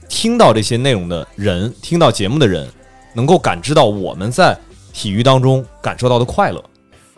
[0.08, 2.68] 听到这些内容的人，听到节目的人，
[3.14, 4.58] 能够感知到我们在
[4.94, 6.64] 体育当中感受到的快乐。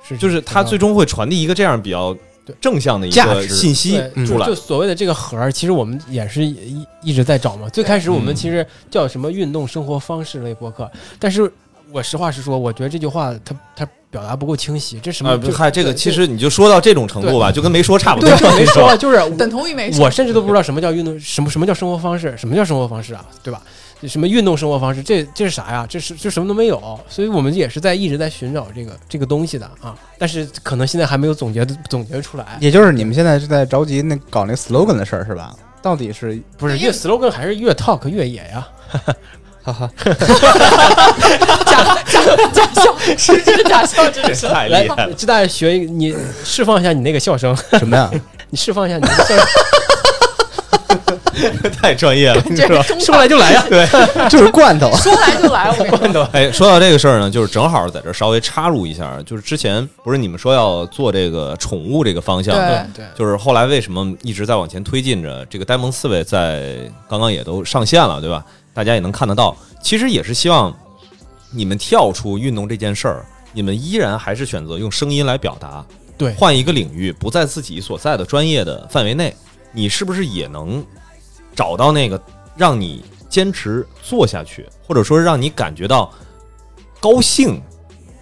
[0.04, 2.16] 是就是它最终会传递一个这样比较
[2.60, 4.56] 正向的一个信息出来就。
[4.56, 7.70] 所谓的这个核儿，其实我们也是一一直在找嘛。
[7.70, 10.90] 最开始我们嗯其实叫什么运动生活方式类博客，
[11.20, 11.50] 但是
[11.94, 15.00] 我实话实说，我觉得这句话它它表达不够清晰。
[15.00, 18.30] 这什么嗨，这个其实你就说到这种程度吧，就跟没说差不多。
[18.30, 20.06] 对，没说，就是等同于没说。
[20.06, 23.62] 我甚至都不知道什么叫运动，什么什么叫生活方式，什么叫生活方式啊，对吧？
[24.08, 25.86] 什么运动生活方式，这这是啥呀？
[25.88, 32.58] 这是这什么都没有，所以我们也是在一直在寻找这个这个东西的啊，但是可能现在还没有总结总结出来。
[32.60, 35.56] 也就是你们现在是在着急那搞那 slogan 的事儿是吧？
[35.84, 38.68] 到底是不是越 slogan 还是越 talk 越野呀？
[39.64, 39.90] 哈哈，
[41.66, 42.20] 假假
[42.52, 44.48] 假笑，实质假笑，真的是。
[44.48, 48.10] 太 来厉害了，，这大家学一个，你释放一下你那个笑声，什么呀？
[48.50, 49.46] 你释放一下你那个笑声，
[51.82, 52.84] 太专业了，是吧？
[53.00, 53.64] 说来就来呀。
[53.70, 53.88] 对，
[54.30, 54.92] 就是罐头。
[54.98, 56.28] 说来就来，我跟你说。
[56.34, 65.46] 哎，说到这个事儿呢，就是正好在这儿稍微插入一下，就是之前不是你们说要做这个宠物这个方向，对对就是后来为什么一直在往前推进着？
[65.50, 66.78] 这个呆萌刺猬在
[67.10, 68.44] 刚刚也都上线了，对吧？
[68.74, 70.76] 大家也能看得到，其实也是希望
[71.52, 75.86] 你们跳出运动这件事儿，你们依然还是选择用声音来表达，
[76.18, 79.36] 对换一个领域，不在自己所在的专业的范围内，
[79.72, 80.84] 你是不是也能
[81.56, 82.22] 找到那个
[82.56, 86.12] 让你坚持做下去，或者说让你感觉到
[87.00, 87.62] 高兴？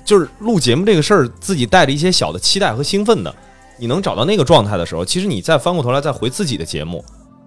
[0.05, 3.35] 就是录节目这个事儿，自己带着一些小的期待和兴奋的，
[3.77, 7.05] 你能找到那个状态的时候，其实你再翻过头来再回自己的节目，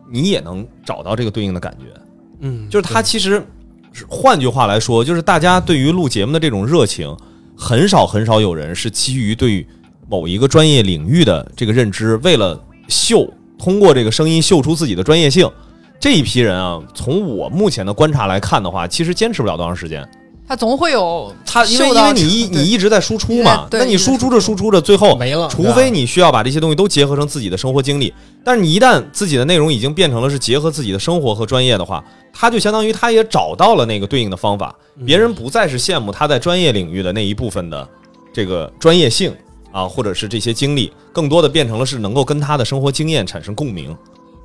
[0.09, 1.86] 你也能找到这个对应的感觉。
[2.43, 3.43] 嗯，就是他其实
[4.09, 7.16] 换句话来说，就是大家对于录节目的这种热情，
[7.57, 9.66] 很少很少有人是基于对于
[10.09, 15.51] 某一个专业领域的这个认知，为了秀，通过这个声音秀出自己的专业性。
[16.01, 20.07] 这一批人啊，从我目前的观察来看的话，其实坚持不了多长时间。
[20.53, 28.12] 他总会有他因为因为你一你一直在输出嘛，对那你输出着输出着，最后没了，除非你需要把这些东西都结合成自己的生活经历，
[28.44, 37.88] 但是你一旦自己的内容已经变成了是结合自己的生活和专业的话，他就相当于他也找到了那个对应的方法，嗯别人不再是羡慕他在专业领域的那一部分的
[38.30, 39.34] 这个专业性
[39.72, 43.96] 啊，或者是这些经历，更多的变成了是能够跟他的生活经验产生共鸣。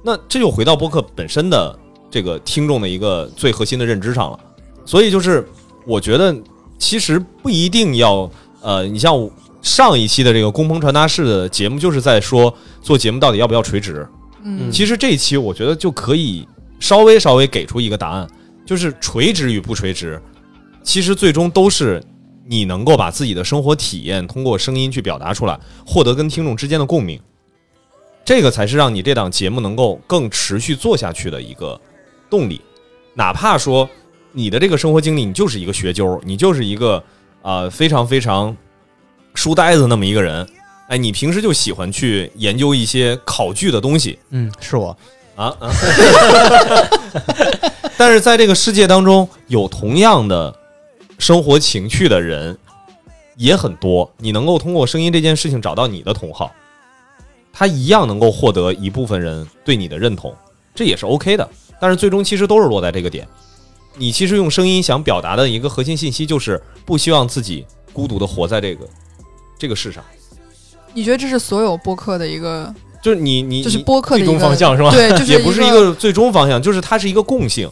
[0.05, 1.77] 那这就回到播客本身的
[2.09, 4.39] 这个听众的一个最核心的认知上了。
[4.85, 5.45] 所以就是
[5.87, 6.35] 我觉得
[6.77, 8.29] 其实不一定要
[8.61, 9.29] 呃，你像
[9.61, 14.07] 上一期的这个工棚传达室的节目，就是在说做节目到底要不要垂直。
[14.43, 16.47] 嗯，其实这一期我觉得就可以
[16.79, 18.27] 稍微稍微给出一个答案，
[18.65, 20.21] 就是垂直与不垂直，
[20.83, 22.03] 其实最终都是
[22.45, 27.19] 你能够把自己的生活体验通过声音去表达出来，获得跟听众之间的共鸣，
[28.23, 31.79] 这个才是让你这档节目能够更持续做下去的一个
[32.29, 32.61] 动力。
[33.15, 33.89] 哪怕说
[34.31, 37.03] 你的这个生活经历，你就是一个学究，你就是一个
[37.41, 38.55] 呃非常非常
[39.33, 40.47] 书呆子那么一个人，
[40.89, 44.95] 哎，你平时就喜欢去研究一些考据的东西，嗯，是我。
[45.35, 45.69] 啊啊！
[47.95, 50.55] 但是在这个世界当中，有同样的
[51.19, 52.57] 生活情趣的人
[53.35, 54.11] 也很多。
[54.17, 56.51] 你能够通过声音这件事情找到你的同好，
[57.53, 60.35] 他一样能够获得一部分人对你的认同，
[60.73, 61.47] 这也是 OK 的。
[61.79, 63.27] 但是最终其实都是落在这个点。
[63.97, 68.87] 你其实用声音想表达的一个核心信息，就是不希望自己孤独的活在这个
[69.57, 70.03] 这个世上。
[70.93, 74.91] 你觉得这是所有播客的一个，就是你你就是播客的一个方向是吧？
[74.91, 77.69] 对，就是 也不是一个最终方向，就是它是一个共性。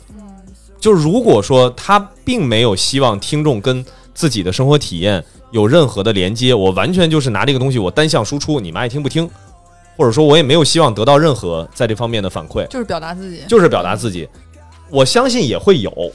[0.77, 9.27] 就是如果说他并没有希望听众跟自己的生活体验有任何的连接，我完全就是拿这个东西我单向输出，你们爱听不听，
[9.97, 14.29] 或者说我也没有希望得到任何在这方面的反馈，就是表达自己，就是表达自己。
[14.89, 16.11] 我相信也会有。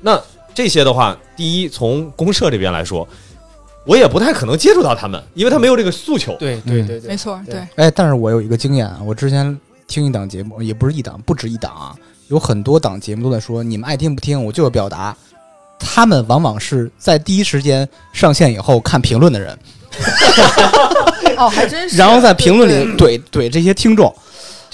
[0.00, 0.20] 那
[0.54, 3.06] 这些的话，第一从公社这边来说，
[3.84, 6.36] 我也不太可能接触到他们，因为他没有这个诉求。
[6.38, 11.94] 对对对对没，错，对对，哎，但是我有一个经验啊，我之前听一档节目，也不是一档，不止一档啊，
[12.28, 15.16] 有很多档节目都在说，你们爱听不听，我就要表达。
[15.80, 19.56] 他们往往是在第一时间上线以后看评论的人，
[21.36, 21.96] 哦，还真是。
[21.96, 24.12] 然后在评论里怼怼这些听众，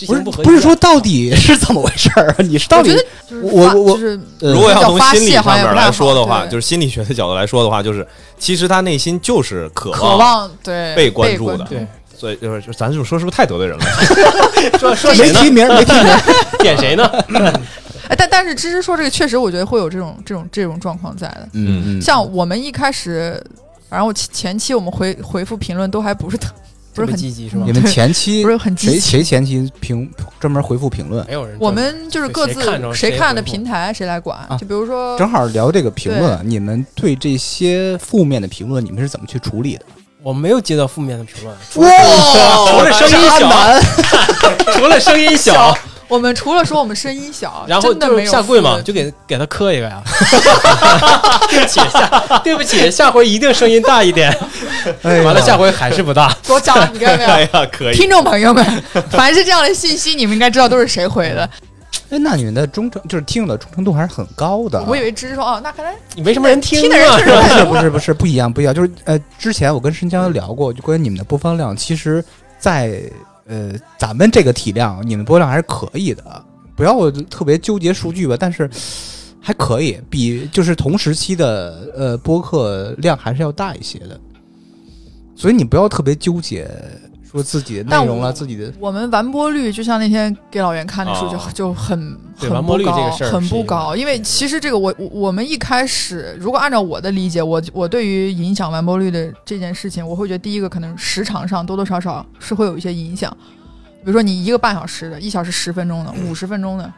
[0.06, 2.36] 不是不合不是说到底是怎么回事儿啊？
[2.42, 8.06] 你是到底我觉得就是发我我就是呃如果要从心理上泄好像也不太面来说的话，就是心理学的角度来说的话，就是
[8.38, 11.86] 其实他内心就是渴望渴望对被关注的对，
[12.16, 13.84] 所以就是咱就说是不是太得罪人了？
[14.78, 15.34] 说说谁呢？
[15.34, 16.20] 没提名儿没提名儿，
[16.60, 17.08] 点谁呢？
[18.08, 21.48] 哎，但但是芝芝说这个确实，我觉得会有这种这种这种状况在的。
[21.54, 23.42] 嗯嗯像我们一开始，
[23.88, 26.48] 反正我前前期我们回回复评论都还不是特
[26.94, 27.72] 不是很积极是吧你？
[27.72, 29.00] 们前期不是很积谁极。
[29.00, 31.26] 谁前期评专门回复评论？
[31.26, 31.56] 没有人。
[31.58, 39.84] 我们就是各自谁看着谁看的平台谁来管啊，就比如说正好聊这个评论，你们对这些负面的评论，你们是怎么去处理的？
[40.22, 45.76] 我没有接到负面的评论，哇，除了声音小， 除了声音小，
[46.14, 50.02] 我们除了说我们声音小， 然后就真的没有下跪嘛，就给给他磕一个呀。
[51.50, 54.34] 对不起，下对不起，下回一定声音大一点。
[55.02, 56.34] 哎完了，下回还是不大。
[56.46, 57.60] 给我讲，你看到没有？
[57.60, 58.64] 呀，可以听众朋友们，
[59.10, 61.48] 凡是这样的信息，你们应该知道都是谁回的。
[62.10, 64.82] 哎，那你们的忠诚就是听友的忠诚度还是很高的。
[64.86, 72.22] 我以为只是说哦，那看来你没什么人听听的人啊确实很不是不是 不是不一样不一样，就是呃，之前我跟申江聊过，就关于你们的播放量，其实
[72.58, 73.00] 在，
[73.46, 76.44] 呃咱们这个体量，你们播量还是可以的，
[76.76, 78.68] 不要特别纠结数据吧，但是
[79.40, 84.18] 还可以，比就是同时期的呃播客量还是要大一些的，
[85.36, 86.70] 所以你不要特别纠结
[87.34, 91.40] 说自己的内容了，自己的我们完播率，就像那天给老袁看的数据哦。
[91.52, 91.98] 就很
[92.36, 103.36] 很不高很不高，因为其实这个我我我们一开始如果按照我的理解，我我对于影响完播率的这件事情，我会觉得第一个可能时长上多多少少是会有一些影响，
[104.04, 106.92] 比如说你一个半小时的，一小时十分钟的，五十分钟的，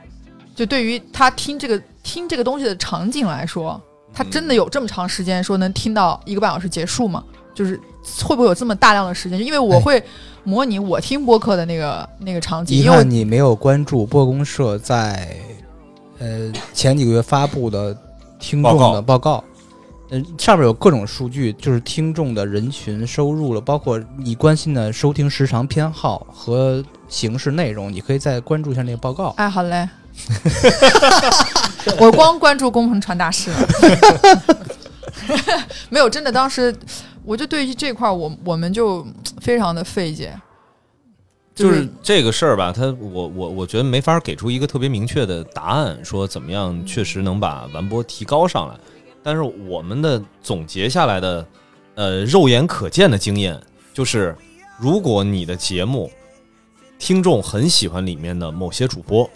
[0.54, 3.80] 就对于他听这个听这个东西的场景来说，
[4.12, 7.24] 他真的有这么长时间说能听到一个半小时结束吗？
[7.54, 7.80] 就是
[8.24, 9.38] 会不会有这么大量的时间？
[9.38, 10.02] 因为我哎会
[10.44, 15.36] 模拟我听播客的那个那个场景，遗因为我憾你没有关注播公社在
[16.18, 17.96] 呃前几个月发布的
[18.38, 19.42] 听众的报告。
[20.08, 29.34] 呃，上面有各种数据，就是听众的人群收入了，包括你关心的收听时长偏好和形式内容，你可以再关注一下那个报告。
[29.36, 29.88] 哎，好嘞。
[31.98, 33.68] 我光关注工程传达室了，
[35.90, 36.30] 没有真的。
[36.30, 36.72] 当时
[37.26, 39.04] 我就对于这块儿，我我们就
[39.40, 40.40] 非常的费解，
[41.54, 48.74] 就是这个事儿吧，他我我我觉得没法给出一个特别明确的答案，说怎么样确实能把完播提高上来。
[49.24, 51.46] 但是我们的总结下来的，
[51.96, 53.60] 呃，肉眼可见的经验
[53.92, 54.36] 就是，
[54.78, 56.08] 如果你的节目
[56.96, 59.28] 听众很喜欢里面的某些主播，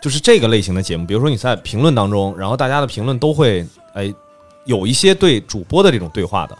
[0.00, 4.10] 就是这个类型的节目，比如说你在评论当中，然后大家的评论都会哎
[4.64, 6.56] 有一些对主播的这种对话的，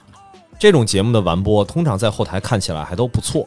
[0.58, 3.46] 这种节目的完播，通常在后台看起来还都不错。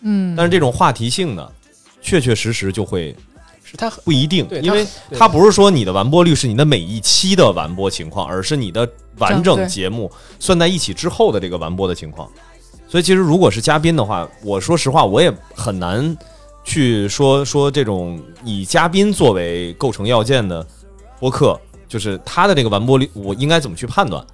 [0.00, 1.50] 嗯，但是这种话题性呢，
[2.02, 3.14] 确确实实就会
[3.62, 4.86] 是它不一定，因为
[5.16, 8.86] 它不是说你的完播率是你的每一期的完播情况，而是你的
[9.18, 12.30] 完整节目算在一起之后的这个完播的情况。
[12.86, 16.16] 所以其实如果是嘉宾的话，我说实话，我也很难
[16.64, 20.64] 去说说这种以嘉宾作为构成要件的
[21.18, 24.24] 播客，就是他的这个完播率，我应该怎么去判断？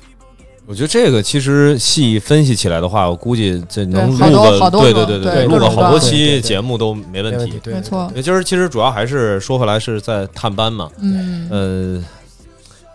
[0.70, 8.06] 我觉得这个其实细分析起来的话，我估计这能录个好多个对对对对录个好多期对对节目都没问题没错。
[8.10, 12.04] 因为今儿其实主要还是说回来是在探班嘛，嗯，呃，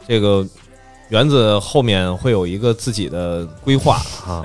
[0.07, 0.47] 这个
[1.09, 4.41] 园子后面会有一个自己的规划啊，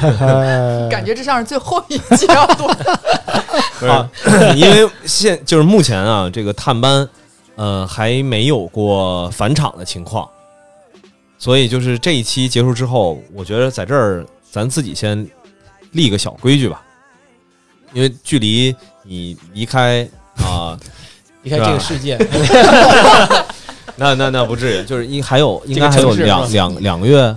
[0.90, 2.68] 感觉这像是最后一期要录，
[3.78, 7.06] 不是，因为现就是目前啊，这个探班
[7.56, 10.26] 呃还没有过返场的情况，
[11.46, 15.24] 所以就是这一期结束之后，我觉得在这儿咱自己先
[15.92, 16.82] 立个小规矩吧，
[17.92, 18.74] 因为距离
[19.04, 20.02] 你离开
[20.38, 20.76] 啊。
[21.44, 22.18] 离开这个世界，
[23.94, 27.32] 那那那不至于，就是应还有应该还有两两两个月，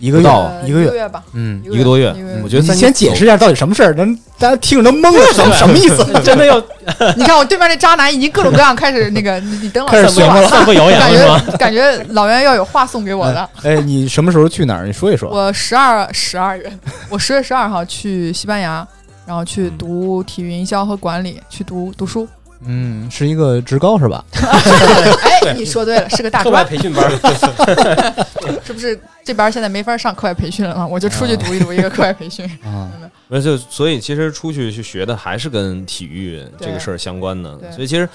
[0.00, 2.14] 一个不到呃一个月，吧，嗯，一个多月。
[2.42, 6.04] 我觉得你先解释一下到底什么事儿，咱大家听着都懵了，什么什么意思？
[6.24, 6.58] 真的要
[7.16, 11.42] 你看我对面那渣男已经各种各样开始那个，你你等老开始师说完琢磨了散布谣言感了吗？
[11.46, 13.48] 觉感觉老袁要有话送给我的。
[13.62, 14.86] 哎，你什么时候去哪儿？
[14.86, 15.28] 你说一说。
[15.30, 16.72] 我十二十二月，
[17.08, 18.86] 我十月十二号去西班牙，
[19.26, 22.26] 然后去读体育营销和管理，去读读书。
[22.64, 24.24] 嗯，是一个职高是吧？
[24.32, 27.10] 哎，你说对了，是个大课外专，培训班，
[28.64, 28.98] 是不是？
[29.24, 32.44] 这边现在没法上课外培训了嘛，我就出去读一读一个课外培训。
[32.62, 32.90] 啊，
[33.28, 38.08] 那就所以其实出去去学的还是跟体育这个事儿相关的，对所以其实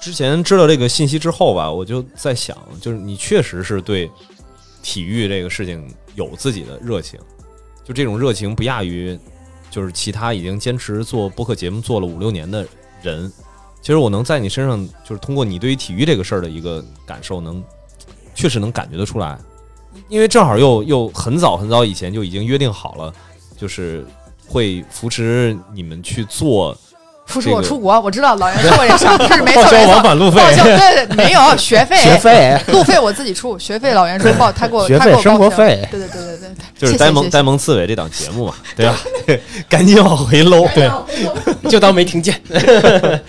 [0.00, 4.10] 之前知道这个信息之后吧，我就在想，就是你确实是对
[4.82, 7.18] 体育这个事情有自己的热情，
[7.84, 9.18] 就这种热情不亚于
[9.70, 12.66] 就是其他已经坚持做播客节目做了五六年的
[13.00, 13.32] 人。
[13.82, 17.62] 其实我能在你身上，就是通过你对于体育这个事儿的一个感受，能
[18.34, 19.36] 确实能感觉得出来，
[20.08, 23.12] 因为正好又又很早很早以前就已经约定好了，
[23.58, 24.06] 就是
[24.46, 26.76] 会扶持你们去做
[27.26, 29.94] 不是这个我出国，我知道老袁说过这事儿， 是没错报销没错。
[29.94, 38.96] 往返路费报销对对，没有学费，学费、路费我自己出，学费老袁说报，他给我他给学费、生我报销活费，对对对对对，就是呆萌谢谢谢谢呆萌刺猬这档节目嘛，对吧？
[39.68, 40.66] 赶紧往回搂。
[40.68, 40.90] 对，
[41.70, 42.38] 就当没听见。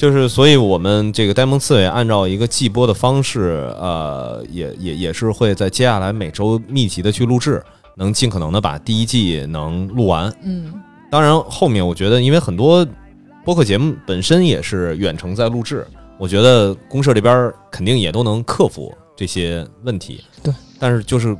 [0.00, 7.62] 就是，所以我们这个呆萌刺猬按照一个季播的方式，呃，也也也是会在接下来每周密集的去录制，
[7.98, 10.34] 能尽可能的把第一季能录完。
[10.42, 10.72] 嗯
[11.10, 12.86] 当然，后面我觉得，因为很多
[13.44, 15.86] 播客节目本身也是远程在录制，
[16.16, 20.24] 我觉得公社这边肯定也都能克服这些问题。
[20.42, 21.36] 对，但是就是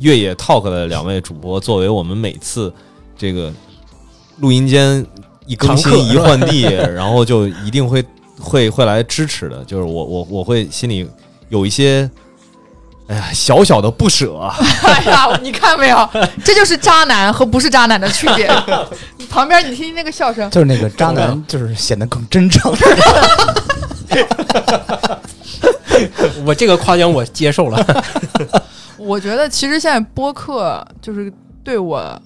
[0.00, 2.72] 越野 talk 的两位主播，作为我们每次
[3.16, 3.52] 这个
[4.40, 5.06] 录音间
[5.46, 6.62] 一更新 一换地，
[6.94, 8.04] 然后就一定会
[8.40, 9.64] 会会来支持的。
[9.64, 11.08] 就是我我我会心里
[11.48, 12.08] 有一些。
[13.06, 16.08] 哎呀，小小的不舍啊， 哎呀，你看没有？
[16.42, 18.50] 这就是渣男和不是渣男的区别。
[19.18, 22.72] 你旁边你听听那个笑声，就是那个渣男，就是显得更真诚。
[26.46, 28.04] 我这个夸奖我接受了。
[28.96, 31.30] 我觉得其实现在播客就是
[31.62, 32.18] 对我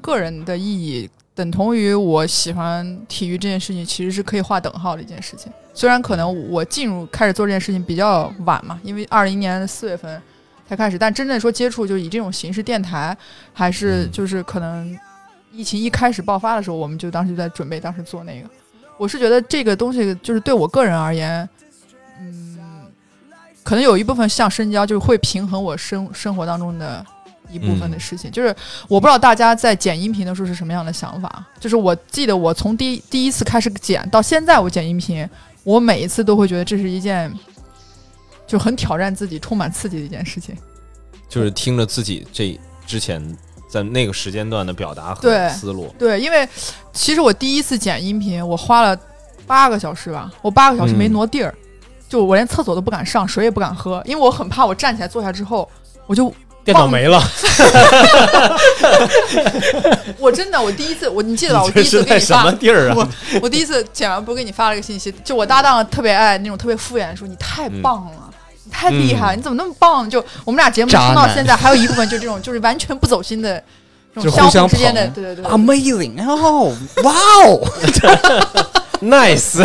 [0.00, 5.52] 个人的意义，等同于我喜欢体育这件事情，其实是可以划等号的一件事情。
[5.74, 10.20] 虽然可能我进入开始做这件事情比较晚嘛，因为二零年四月份
[10.66, 13.14] 才开始，但真正说接触就以这种形式电台，
[13.52, 14.98] 还是嗯就是可能
[15.52, 18.48] 疫情一开始爆发的时候，我们就当时就在准备，当时做那个。
[18.96, 21.46] 我是觉得这个东西就是对我个人而言，
[22.18, 22.58] 嗯，
[23.62, 27.04] 可能有一部分像深交，就是会平衡我生生活当中的
[27.50, 28.30] 一部分的事情。
[28.30, 28.54] 就是
[28.88, 31.44] 我不知道大家在剪音频的时候是什么样的想法。
[31.60, 35.28] 就是我记得我从第第一次开始剪到现在，我剪音频，
[35.64, 37.32] 我每一次都会觉得这是一件
[38.46, 40.56] 就很挑战自己、充满刺激的一件事情。
[41.28, 43.20] 就是听着自己这之前
[43.68, 46.48] 在那个时间段的表达和思路，对，因为
[46.92, 48.96] 其实我第一次剪音频，我花了
[49.44, 51.52] 八个小时吧，我八个小时没嗯挪地儿，
[52.08, 55.68] 就我连厕所都不敢上，水也不敢喝，因为我很怕我站起来坐下之后，
[56.06, 56.32] 我就
[56.66, 57.22] 电脑没了，
[60.18, 61.62] 我真的我第一次我你记得吧？
[61.62, 62.94] 我第一次给你发什么，地儿啊？
[62.96, 63.08] 我
[63.40, 68.24] 我第一次剪完不是给你发了个信息，就我搭档特别爱那种特别敷衍的说你太棒了。
[68.64, 69.36] 你太厉害了！
[69.36, 70.10] 你怎么那么棒？
[70.10, 73.62] 就我们俩节目听到现在，还有一部分就这种，就是完全不走心的，
[74.12, 76.20] 这种相相互之间的，对对对对 Amazing！
[76.28, 77.14] 哦，哇
[77.44, 77.62] 哦，
[79.02, 79.64] nice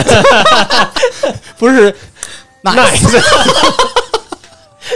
[1.58, 1.92] 不是
[2.64, 3.20] nice，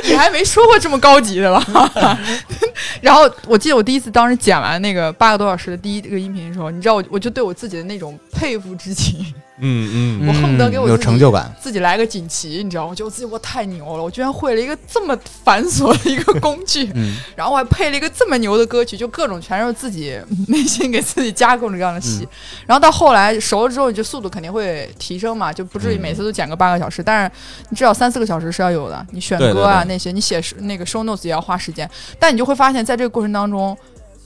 [0.07, 2.19] 你还没说过这么高级的吧？
[3.01, 11.53] 然后我记得我第一次当时剪完那个八个多小时的第一个音频的时候，你知道我我就对我自己的那种佩服之情，嗯嗯，我恨不得给我有自己成就感。
[11.59, 12.89] 自己来个锦旗，你知道吗？
[12.89, 22.23] 我觉得我自己我太牛了，我居然会了一个这么繁琐的一个工具，嗯，然后我还配了一个这么牛的歌曲，就各种全是自己内心给自己加各种各样的戏。
[22.23, 22.27] 嗯
[22.67, 27.31] 然后到后来熟了之后，你就速度肯定会提升嘛，就不至于每次都剪个八个小时，但是
[27.69, 29.05] 你至少三四个小时是要有的。
[29.11, 31.89] 你选对对歌啊对那些，你写那个 show notes 也要花时间，
[32.19, 33.77] 但你就会发现在这个过程当中。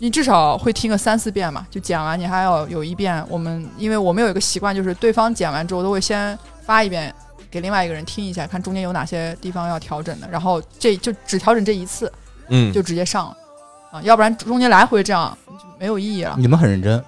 [0.02, 3.24] 你至少会听个三四遍嘛，就剪完你还要有一遍。
[3.30, 7.14] 我们因为我们有一个习惯，就是对方剪完之后都会先发一遍
[7.52, 12.12] 给另外一个人听一下，看中间有哪些地方要调整的，然后这就只调整这一次，
[12.48, 13.38] 嗯，就直接上了
[13.92, 16.36] 啊，要不然中间来回这样就没有意义了。
[16.38, 17.04] 你们很认真，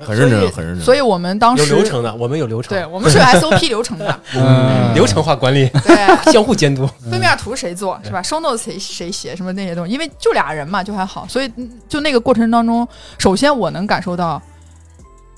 [0.00, 0.84] 很认真，很认真。
[0.84, 5.96] 所以我们当有时流程的，我们有流程，对我们是 有 SOP 流程的， 嗯流程化管理，对，
[6.32, 6.86] 相互监督。
[7.10, 8.22] 封面图谁做是吧？
[8.22, 11.26] 收 notes 谁谁写什么那些东西，因为就俩人嘛，就还好。
[11.28, 12.86] 所以嗯就那个过程当中，
[13.18, 14.40] 首先我能感受到，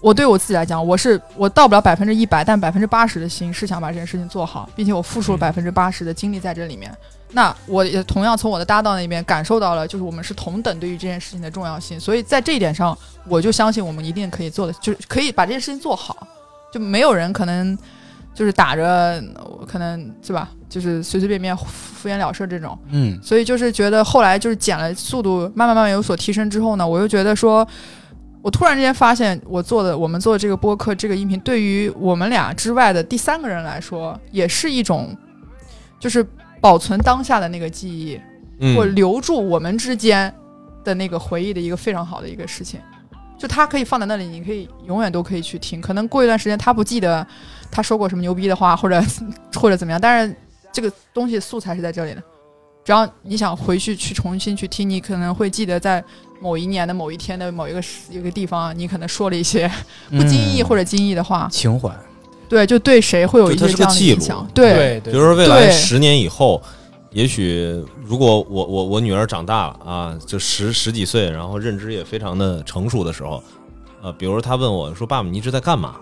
[0.01, 6.91] 我对我自己来讲，我是我到不了百分之一百，但百分之八十的心是想把这件事情做好，并且我付出了百分之八十的精力在这里面。
[7.33, 16.27] 那我也同样从我的搭档那边感受到了，就是我们是同等对于这件事情的重要性，所以在这一点上，我就相信我们一定可以做的，就是可以把这件事情做好，
[16.73, 17.79] 就没有人可能
[18.35, 19.23] 就是打着
[19.67, 22.77] 可能是吧，就是随随便便敷衍了事这种。
[22.91, 27.67] 嗯，所以就是觉得后来就是减了速度慢慢慢慢有所提升之后呢，我又觉得说，
[28.43, 35.17] 我突然之间发现我做的我们做的这个播客这个音频，对于我们俩之外的第三个人来说，也是一种
[35.99, 36.27] 就是
[36.61, 38.21] 保存当下的那个记忆，
[38.59, 40.33] 嗯或留住我们之间
[40.85, 42.81] 的那个回忆的一个非常好的一个事情。
[43.39, 45.81] 就它可以放在那里，你可以永远都可以去听。
[45.81, 47.27] 可能过一段时间他不记得
[47.71, 49.03] 他说过什么牛逼的话，或者
[49.59, 50.37] 或者怎么样，但是
[50.71, 52.23] 这个东西素材是在这里的。
[52.85, 56.05] 只要你想回去去重新去听，你可能会记得在
[56.41, 59.71] 某一年的某一天的某一个时一个地方，你可能说了一些
[60.11, 61.91] 不经意嗯或者经意的话，情怀，
[62.51, 64.47] 对，就对谁会有一些这样的记录影响。
[64.53, 66.61] 对，对对，比如说未来十年以后，
[67.13, 73.41] 也许如果我我我女儿长大了啊，就十十几岁，然后认知也非常的成熟的时候，
[74.03, 75.95] 呃，比如他问我说：“爸爸，你一直在干嘛？”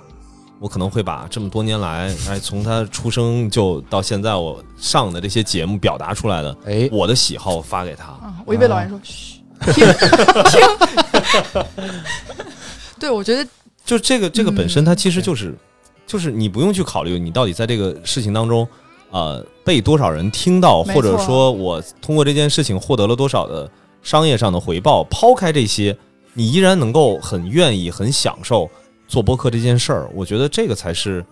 [0.61, 8.07] 我可能会把这么多年来，哎，从他出生就到现在我上的这些节目表达出来的哎，我的喜好发给他。
[8.07, 9.41] 啊，我以为老人说嘘，
[9.73, 10.61] 听听。
[12.99, 13.49] 对，我觉得
[13.85, 15.55] 就这个这个本身，嗯它其实就是
[16.09, 18.67] 就是你不用去考虑你到底在这个事情当中，
[19.11, 23.71] 呃，被多少人听到，或者说我通过这件事情获得了多少的
[24.03, 25.05] 商业上的回报。
[25.05, 25.97] 抛开这些，
[26.33, 28.69] 你依然能够很愿意、很享受
[29.07, 30.11] 做播客这件事儿。
[30.15, 31.25] 我觉得这个才是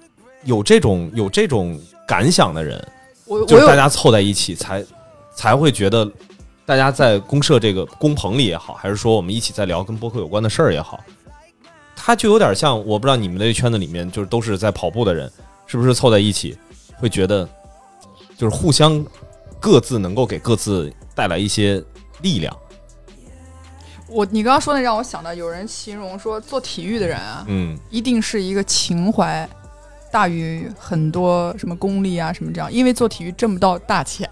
[0.45, 2.87] 有这种有这种感想的人，
[3.49, 4.85] 就是大家凑在一起才
[5.35, 6.09] 才会觉得。
[6.67, 10.99] 大家在公社这个工棚里也好，还是说我们一起在聊跟播客有关的事儿也好，
[12.07, 15.29] 它就有点像，我不知道你们那圈子里面就是都是在跑步的人，
[15.67, 16.57] 是不是凑在一起
[16.99, 17.49] 会觉得，
[18.39, 19.05] 就是互相
[19.59, 21.83] 各自能够给各自带来一些
[22.23, 22.57] 力量。
[24.07, 29.49] 我你刚刚说那让我想到，有人形容说做体育的人啊，嗯一定是一个情怀
[30.13, 34.31] 大于很多什么功利啊什么这样，因为做体育挣不到大钱。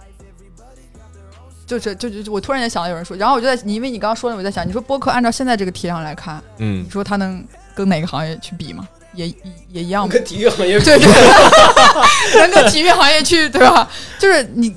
[1.66, 7.44] 就是就就我突然间想到有人说，然后我就在你因为你刚刚说的，我在想，你说播客按照现在这个体量来看，嗯你，说他能
[7.74, 8.86] 跟哪个行业去比嘛？
[9.14, 9.34] 也也
[9.70, 10.12] 也一样吗？
[10.12, 13.88] 跟体育行业对对，能跟体育行业去对吧？
[14.18, 14.74] 就是你，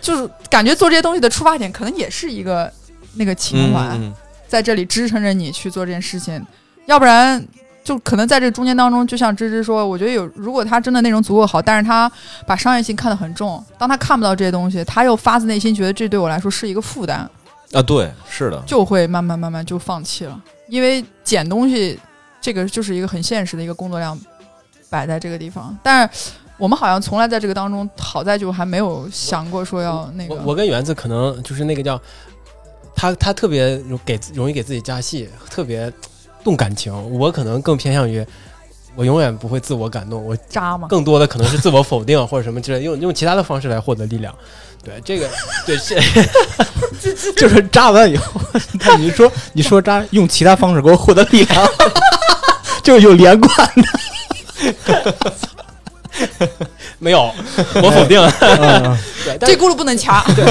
[0.00, 2.72] 就是感觉做这些东西的出发点，可能也是一个
[3.14, 4.12] 那个情怀，嗯
[4.48, 6.44] 在这里支撑着你去做这件事情，
[6.86, 7.46] 要不然
[7.84, 12.10] 就可能在这中间当中，就像芝芝说，我觉得有，如果他真的内容足够好，但是他
[12.46, 17.28] 把商业性看得很重，当他看不到这些东西，他又发自内心觉得这对我来说是一个负担，
[17.72, 21.98] 啊，对，是的，就会慢慢慢慢就放弃了，因为捡东西
[22.40, 24.18] 这个就是一个很现实的一个工作量
[24.88, 32.00] 摆在这个地方，但是我们好像从来在这个当中，好在就还没有想过说要那个，我我跟园子可能就是那个叫
[32.94, 35.92] 他他特别容给容易给自己加戏，特别
[36.42, 36.92] 动感情。
[37.18, 38.26] 我可能更偏向于
[38.96, 44.34] 我永远不会自我感动，我渣嘛，更多的可能是自我否定或者什么之类，用用其他的方式来获得力量。
[44.82, 45.28] 对这个，
[45.66, 45.94] 对是
[47.36, 48.40] 就是扎完以后，
[48.98, 51.68] 你说你说扎用其他方式给我获得力量，
[52.88, 53.82] 就是有连贯的
[56.98, 57.30] 没有
[57.82, 58.18] 我否定。
[58.18, 58.32] 了。
[59.24, 60.42] 对，这轱辘不能掐， 对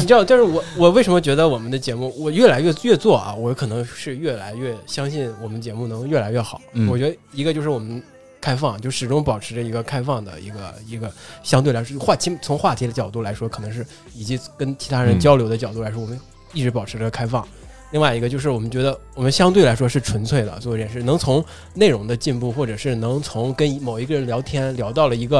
[0.00, 6.62] 你知道，就是我我为什么觉得我们的节目，我越来越越做啊，我可能是越来越相信我们节目能越来越好。
[6.72, 8.02] 嗯我觉得一个就是我们
[8.40, 11.12] 开放，就始终保持着一个开放的一个一个
[11.42, 16.18] 相对来说话题从话题的角度来说，可能是以及跟其他人嗯交流的角度来说，我们
[16.54, 17.46] 一直保持着开放。
[17.92, 25.38] 另外一个就是我们觉得我们相对来说是纯粹的做这件事，能从内容的进步，或者是能从跟某一个人聊天聊到了一个，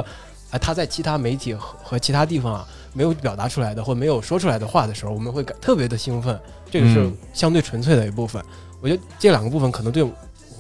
[0.51, 6.39] 啊、他在其他媒体和和其他地方啊没有表达出来的或没有说出来的话的时候，我们会感特别的兴奋，
[6.71, 8.43] 这个是嗯相对纯粹的一部分。
[8.81, 10.11] 我觉得这两个部分可能对我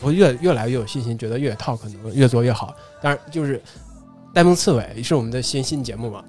[0.00, 2.74] 我会越越来越有信心，觉得越野套可能越做越好。
[3.02, 3.62] 当然，就是
[4.32, 6.24] 呆萌刺猬是我们的新新节目嘛，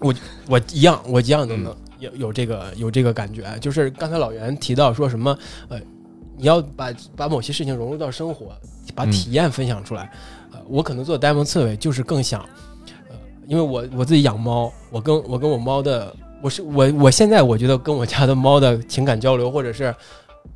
[0.00, 0.14] 我
[0.48, 3.44] 我一样我一样都能有有这个有这个感觉。
[3.60, 5.38] 就是刚才老袁提到说什么
[5.68, 5.78] 呃，
[6.36, 8.52] 你要把把某些事情融入到生活，
[8.94, 10.10] 把嗯体验分享出来。
[10.52, 12.40] 呃，我可能做呆萌刺猬就是更想，
[13.08, 19.94] 呃，因为我我自己养猫，我跟我跟我猫的，我是我我现在我觉得跟我家的猫的情感交流，或者是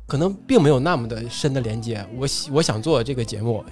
[0.05, 2.05] 可能并没有那么的深的连接。
[2.17, 3.63] 我喜我想做这个节目，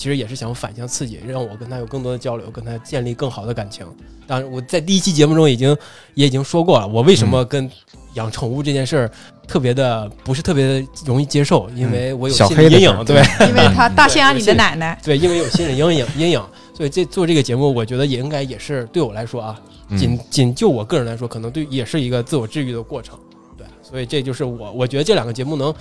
[0.00, 3.86] 其实也是想反向刺激，让我跟他有更多的交流，跟他建立更好的感情。
[4.26, 5.76] 当然，我在第一期节目中已经
[6.14, 7.70] 也已经说过了，我为什么跟
[8.14, 9.10] 养宠物这件事儿
[9.46, 13.22] 特别的不是特别的容易接受，因为我有心理阴影，对。
[13.46, 16.42] 因为他大象你的奶奶，对，因为有心理阴影阴影，
[16.74, 23.18] 所以这做这个节目，我觉得也应该也是对我来说啊，嗯仅仅就我个人来说，可能对也是一个自我治愈的过程。
[23.58, 25.74] 对，所以这就是我我觉得这两个节目能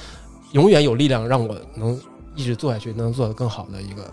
[0.52, 1.98] 永远有力量让我能
[2.40, 4.10] 一直做下去，能做得更好的一个。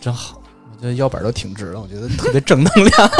[0.00, 0.42] 真好，
[0.72, 3.10] 我觉得腰板都挺直了，我觉得特别正能量。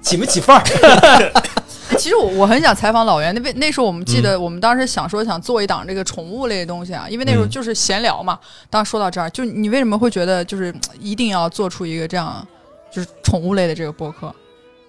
[0.00, 1.32] 起没起范儿？
[1.98, 8.38] 其实我我很想采访老袁，那边那时候我们记嗯得我们当时想说想做一档这个宠物类的东西啊，因为那时候嗯就是闲聊嘛。
[8.70, 12.46] 当时说到这儿，就你为什么会觉得就是嘖一定要做出一个这样
[12.90, 14.34] 就是宠物类的这个播客？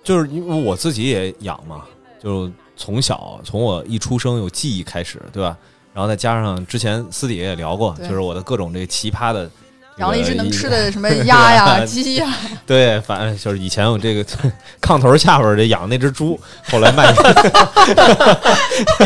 [0.04, 1.84] 就是因为我自己也养嘛，
[2.22, 5.58] 就从小从我一出生有记忆开始，对吧？
[5.96, 9.50] 然后再加上之前私底下也聊过，就是我的各种这个奇葩的，
[9.98, 12.28] 养了一只能吃的 什么鸭呀、鸡呀，
[12.68, 14.26] 对，反正就是以前我这个
[14.82, 16.38] 炕头下边儿这养那只猪，
[16.70, 17.06] 后来卖，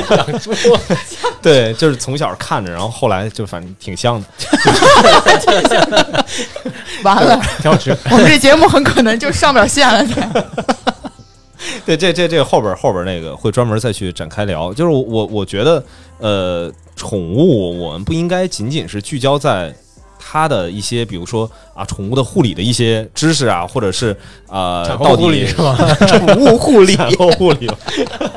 [0.09, 0.51] 养猪，
[1.43, 4.25] 对，就是从小看着，然后后来就反正挺香的，
[7.03, 7.95] 完了，挺好吃。
[8.09, 10.03] 我们这节目很可能就上不了线了。
[11.85, 14.73] 对，这这这后边后边那个会专门再去展开聊。
[14.73, 15.83] 就是我我我觉得，
[16.19, 19.73] 呃，宠物我们不应该仅仅是聚焦在
[20.19, 24.15] 它的一些，比如说啊，宠物的护理的一些知识啊，或者是
[24.47, 25.75] 呃，产到底后护理是吧？
[26.05, 27.71] 宠物护理，产后护理，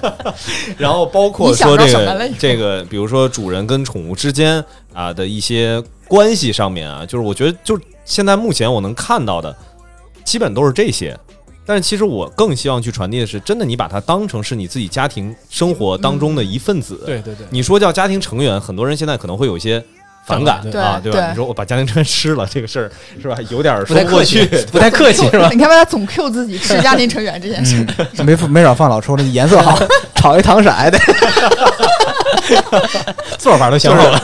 [0.79, 4.65] 然后包括说这个这个，比如说主人跟宠物之间
[4.95, 9.55] 啊的一些关系上面啊，就是我觉得就现在目前我能看到的，
[10.25, 11.19] 基本都是这些。
[11.65, 17.01] 但是其实我更希望去传递的是，真的你把它当成是你自己家庭生活当中的一份子。
[17.07, 19.83] 对对对，你说叫家庭成员，很多人现在可能会有一些
[20.27, 21.01] 反感对啊，吧？
[21.03, 22.91] 对吧你说我把家庭成员吃了，这个事儿
[23.21, 23.37] 是吧？
[23.51, 25.49] 有点不太客说不过去。，不太客气 是吧？
[25.53, 27.87] 你看吧，他总 Q 自己吃家庭成员这件事，
[28.19, 29.79] 嗯，没没少放老抽，那颜色好，
[30.17, 30.99] 炒一糖色的。
[33.39, 34.21] 做法都想好了。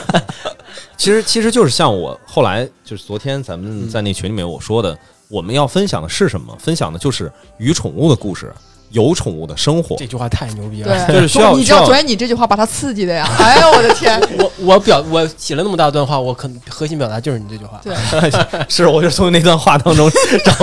[0.97, 4.97] 其实其实就是像我后来就是昨天咱们在那群里面我说的，
[5.29, 6.55] 我们要分享的是什么？
[6.59, 8.51] 分享的就是与宠物的故事，
[8.91, 9.95] 有宠物的生活。
[9.97, 11.05] 这句话太牛逼了。
[11.07, 13.27] 对，就是需要你知道昨天你这句话把他刺激的呀！
[13.39, 17.79] 哎呦我的天，我我表我写了那么大段话，我可核心表达就是你这句话。
[17.83, 17.95] 对，
[18.67, 20.09] 是，我就从那段话当中
[20.43, 20.53] 找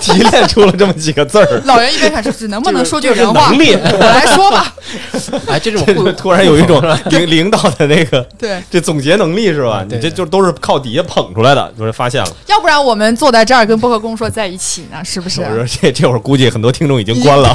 [0.00, 1.62] 提炼出了这么几个字儿。
[1.64, 3.48] 老人一边看是能不能说句人话？
[3.48, 4.74] 能力我来说吧。
[5.46, 9.84] 哎，这种突然有一种领领导的那个对，这总结能力是吧？
[9.88, 12.30] 你这就都是靠底下捧出来的，就是发现了。
[12.46, 15.46] 要不然我们坐在这儿跟波克公说在一起呢，是不是我？
[15.46, 17.54] 说这这会儿估计很多听众已经关了。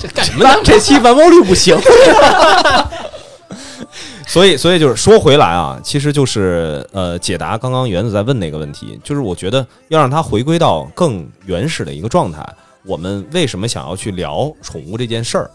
[0.00, 0.60] 这干什么呢？
[0.62, 1.76] 这期完播率不行，
[4.26, 12.46] 所以，所以就是说回来啊，其实就是呃，解答刚刚原子在问那个问题，就是我觉得要让它回归到更原始的一个状态。
[12.84, 15.50] 我们为什么想要去聊宠物这件事儿？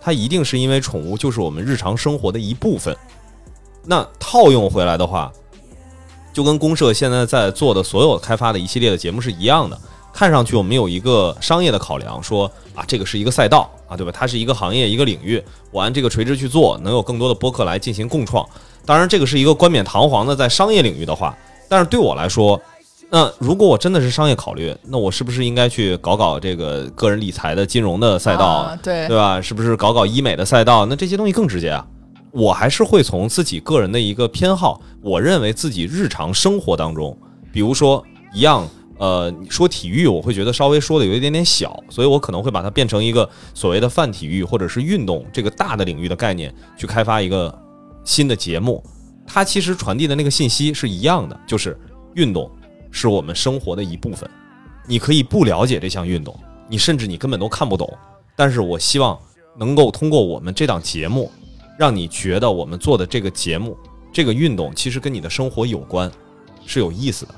[0.00, 2.94] 它一定是因为宠物就是我们日常生活的一部分。
[3.84, 5.32] 那套用回来的话，
[6.32, 9.78] 就跟公社现在在做的所有开发的一系列的节目是一样的。
[10.16, 14.10] 看上去我们有一个商业的考量，说啊，这个是一个赛道啊，对吧？
[14.10, 18.42] 它是一个行业一个领域，我按这个垂直去做，能有更多的播客来进行共创。
[18.86, 21.36] 当然，这个是一个冠冕堂皇的在商业领域的话，
[21.68, 22.58] 但是对我来说，
[23.10, 29.38] 那如果我真的是商业考虑，那我是不是应该去搞搞这个个人理财的金融的赛道，啊对对吧？
[29.38, 30.86] 是不是搞搞医美的赛道？
[30.86, 31.86] 那这些东西更直接啊。
[32.32, 37.14] 我还是会从自己个人的一个偏好，我认为自己日常生活当中，
[37.52, 38.02] 比如说
[38.32, 38.66] 一样，
[38.98, 47.56] 呃，说体育，我会觉得稍微说的有一点点小，所以我可能会把它变成一个所谓的泛体育或者是运动这个大的领域的概念去开发一个
[48.04, 48.82] 新的节目。
[49.26, 51.78] 它其实传递的那个信息是一样的，就是
[52.14, 52.50] 运动
[52.90, 54.28] 是我们生活的一部分。
[54.86, 57.92] 你可以不了解这项运动，你甚至你根本都看不懂，
[58.36, 59.18] 但是我希望
[59.58, 61.30] 能够通过我们这档节目，
[61.76, 63.76] 让你觉得我们做的这个节目、
[64.12, 66.10] 这个运动其实跟你的生活有关，
[66.64, 67.34] 是有意思的，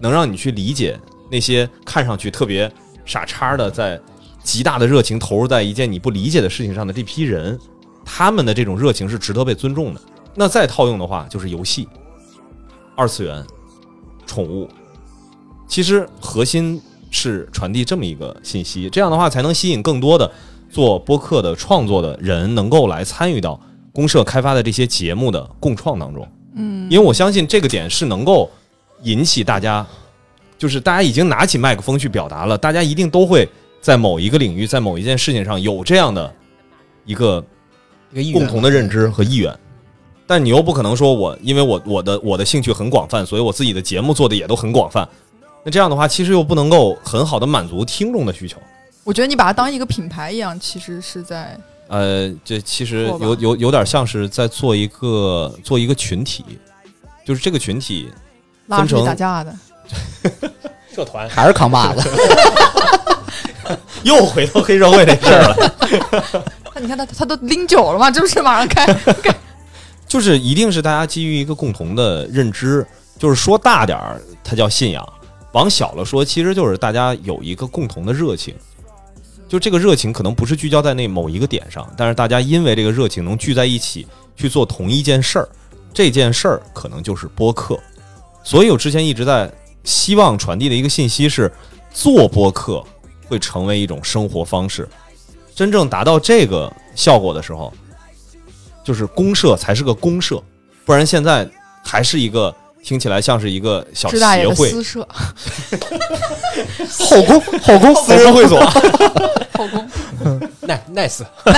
[0.00, 0.98] 能让你去理解
[1.30, 2.70] 那些看上去特别
[3.04, 4.00] 傻叉的，在
[4.42, 7.58] 极大的热情投入在一件你不理解的事情上的这批人，
[8.04, 10.00] 他们的这种热情是值得被尊重的。
[10.34, 11.88] 那再套用的话，就是游戏、
[12.94, 13.44] 二次元、
[14.26, 14.68] 宠物，
[15.66, 20.30] 其实核心是传递这么一个信息，这样的话才能吸引更多的
[20.68, 23.58] 做播客的创作的人能够来参与到
[23.92, 26.28] 公社开发的这些节目的共创当中。
[26.54, 28.50] 嗯，因为我相信这个点是能够
[29.02, 29.86] 引起大家，
[30.58, 33.48] 就是大家已经拿起麦克风去表达了，大家一定都会
[33.80, 36.34] 在某一个领域，在某一件事情上有这样的
[37.04, 37.44] 一个
[38.12, 39.54] 一个共同的认知和意愿。
[40.26, 45.08] 但你又不可能说我因为我我的我的兴趣很广泛，所以我自己的节目做的也都很广泛。
[45.64, 48.56] 那这样的话，其实又不能够很好的满足听众的需求。
[49.04, 51.56] 我觉得你把它当一个品牌一样，其实是在
[51.86, 56.44] 呃，这其实有有有点像是在做一个做一个群体，
[57.24, 58.08] 就是这个群体
[58.66, 59.54] 拉出去分成打架的。
[60.94, 62.08] 社团还是扛把子。
[64.02, 66.44] 又回到黑社会这事儿了。
[66.74, 68.86] 那你看他他都拎酒了嘛，这不是马上开？
[70.06, 72.86] 就是一定是大家基于一个共同的认知，
[73.18, 75.02] 就是说大点儿，它叫信仰；
[75.52, 78.54] 往小了说，其实就是大家有一个共同的热情。
[79.48, 84.06] 就这个热情可能不是聚焦在那某一个点上，但是大家因为这个热情能聚在一起
[84.36, 85.48] 去做同一件事儿，
[85.92, 87.78] 这件事儿可能就是播客。
[88.46, 89.50] 所以我之前一直在
[89.82, 91.52] 希望传递的一个信息是，
[91.92, 92.80] 做播客
[93.26, 94.88] 会成为一种生活方式。
[95.52, 97.72] 真正达到这个效果的时候，
[98.84, 100.40] 就是公社才是个公社，
[100.84, 101.48] 不然现在
[101.84, 102.54] 还是一个
[102.84, 105.08] 听起来像是一个小协会、私社
[106.88, 108.60] 后宫，后宫私人会所。
[109.56, 109.88] 后宫，
[110.62, 111.22] 耐 nice，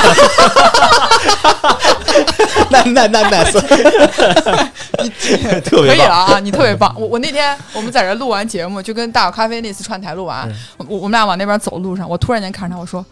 [2.70, 3.61] 那那那那是
[5.62, 5.89] 特别棒。
[5.89, 6.93] 可以了啊，你特别棒。
[6.97, 13.05] 我我那天我们在这录完节目，就跟大有咖啡那次串台录完，我我们俩往那边走路上，我突然间看着他，我说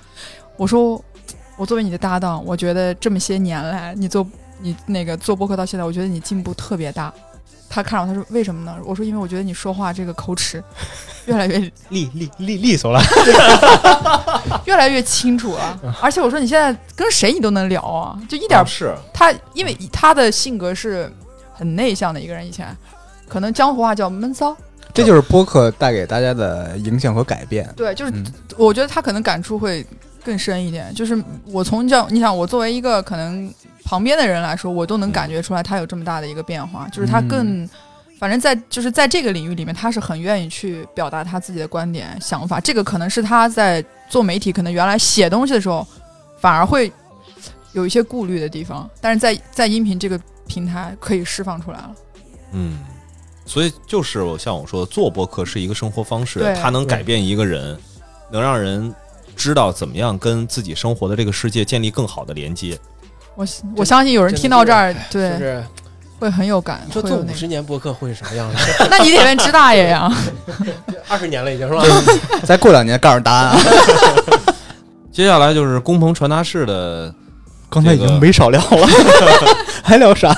[0.57, 1.03] 我说
[1.57, 4.27] 我作为你的搭档，我觉得这么些年来你做
[4.61, 7.13] 你那个做播客到现在，我觉得你进步特别大。
[7.69, 8.77] 他看着我，他说为什么呢？
[8.85, 10.63] 我说因为我觉得你说话这个口齿
[11.27, 13.01] 越来越利利利利索了，
[14.65, 18.95] 越来越清楚了，而且我说你现在跟谁你都能聊啊，就一点啊是。
[19.13, 21.13] 他因为他的性格是
[21.53, 22.77] 很内向的一个人，以前。
[23.29, 24.57] 可能江湖话叫闷骚，
[24.95, 27.69] 这就是播客带给大家的影响和改变。
[27.77, 28.25] 对，就是嗯。
[28.57, 29.85] 我觉得他可能感触会
[30.27, 30.93] 更深一点。
[30.93, 31.17] 就是
[31.47, 33.49] 我从这样，你想我作为一个可能
[33.85, 37.69] 旁边的人来说，我都能感觉出来他有这么大的一个变化，就是他更。
[38.19, 42.59] 反正在就是在这个领域里面，他是很愿意去表达他自己的观点、想法。
[42.59, 45.87] 这个可能是他在做媒体，可能原来写东西的时候，
[46.41, 46.91] 反而会
[47.75, 51.95] 有一些顾虑的地方，但是在在音频这个平台可以释放出来了。
[52.53, 52.79] 嗯，
[53.45, 57.79] 所以就是我像我说的，做播客是一个生活方式对，它能改变一个人，
[58.33, 58.95] 能让人
[59.37, 62.77] 知道怎么样跟自己生活的这个世界建立更好的连接。
[63.35, 63.47] 我
[63.77, 65.65] 我相信有人听到这儿，就对，是
[66.19, 66.81] 会很有感。
[66.91, 68.59] 说做五十年播客会是啥样的？
[68.91, 70.11] 那你得问支大爷呀。
[71.07, 71.85] 二十年了已经是吧？
[72.43, 73.59] 再过两年告诉答案啊！
[75.13, 77.15] 接下来就是工棚传达室的，
[77.69, 78.89] 刚才已经没少聊了，
[79.85, 80.33] 还聊啥？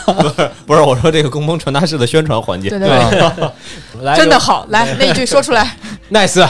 [0.67, 2.69] 不是我说这个工棚传达室的宣传环节。
[2.69, 5.77] 对对对，真的好，来那一句说出来。
[6.11, 6.45] nice，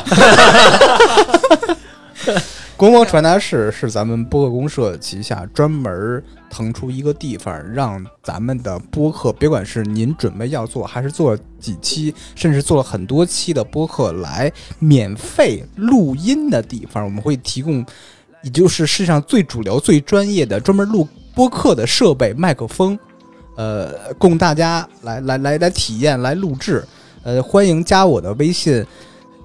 [2.79, 17.85] 国贸传达室是咱们播客公社旗下专门腾出一个地方，让咱们的播客，别管是您准备要做，还是做几期，甚至做了很多期的播客来免费录音的地方，我们会提供，
[18.45, 22.97] 也就是世界上最主流、最专业的专门录播客的设备、麦克风，
[23.57, 26.87] 呃，供大家来来来来体验、来录制。
[27.25, 28.87] 呃，欢迎加我的微信。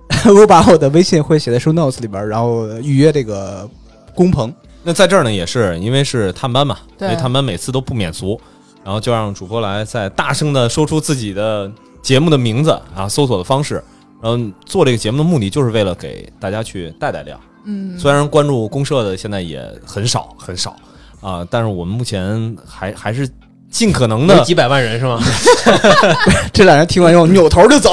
[0.35, 3.69] 我把我的微信会写在 show notes 里边，然后预约这个
[4.13, 4.53] 工棚。
[4.83, 8.39] 那在这儿呢，也是因为是探班嘛，对因为探班每次都不免俗，
[8.83, 11.71] 然后就让主播来再大声的说出自己的
[12.01, 13.83] 节目的名字啊，搜索的方式。
[14.21, 17.37] 然后做这个节目的目的就是为了给大家去带带量。
[17.65, 20.75] 嗯，虽然关注公社的现在也很少很少
[21.21, 23.29] 啊，但是我们目前还还是
[23.69, 25.19] 尽可能的有几百万人是吗？
[26.53, 27.91] 这俩人听完以后扭头就走。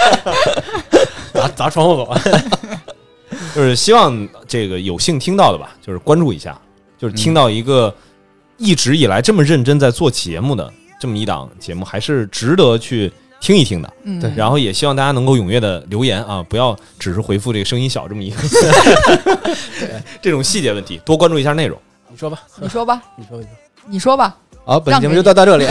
[1.32, 2.20] 砸砸窗户走啊！
[3.54, 6.58] 就是希望这个有幸听到的吧，就是关注一下，
[6.98, 7.94] 就是听到一个
[8.56, 13.92] 一直以来这么认真在做节目的这么一档节目，还是值得去听一听的。
[14.02, 18.36] 嗯，对然后也希望大家能够踊跃的留言啊，不要只是回复这个声音小这么一个
[20.20, 21.78] 这种细节问题，多关注一下内容。
[22.08, 23.50] 你说吧，你说吧，你说，你说。
[23.86, 24.36] 你说吧。
[24.64, 25.66] 好，本节目就到到这里。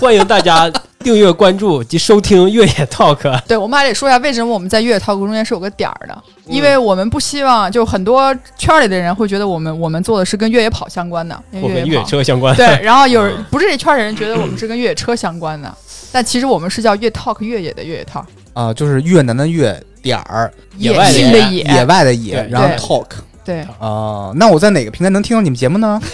[0.00, 0.70] 欢迎大家
[1.04, 3.40] 订阅、关注及收听越野 Talk。
[3.46, 12.08] 对，我们还得说一下为什么我们在越野 talk 中间是有个点儿的，嗯因为我们不希望就很多圈里的人会觉得我们我们做的是跟越野跑相关的，因或跟越野为越野跑。
[12.08, 12.56] 车相关。
[12.56, 15.72] 对， 然后有不是这圈里人觉得我们是跟越野车相关的，
[16.10, 18.24] 但其实我们是叫越 talk 越野的越野 talk，
[18.54, 23.06] 啊，就是越南的越点儿，野野外的野性的野，野外的野，然后 talk
[23.44, 24.32] 对，啊。
[24.36, 26.00] 那我在哪个平台能听到你们节目呢？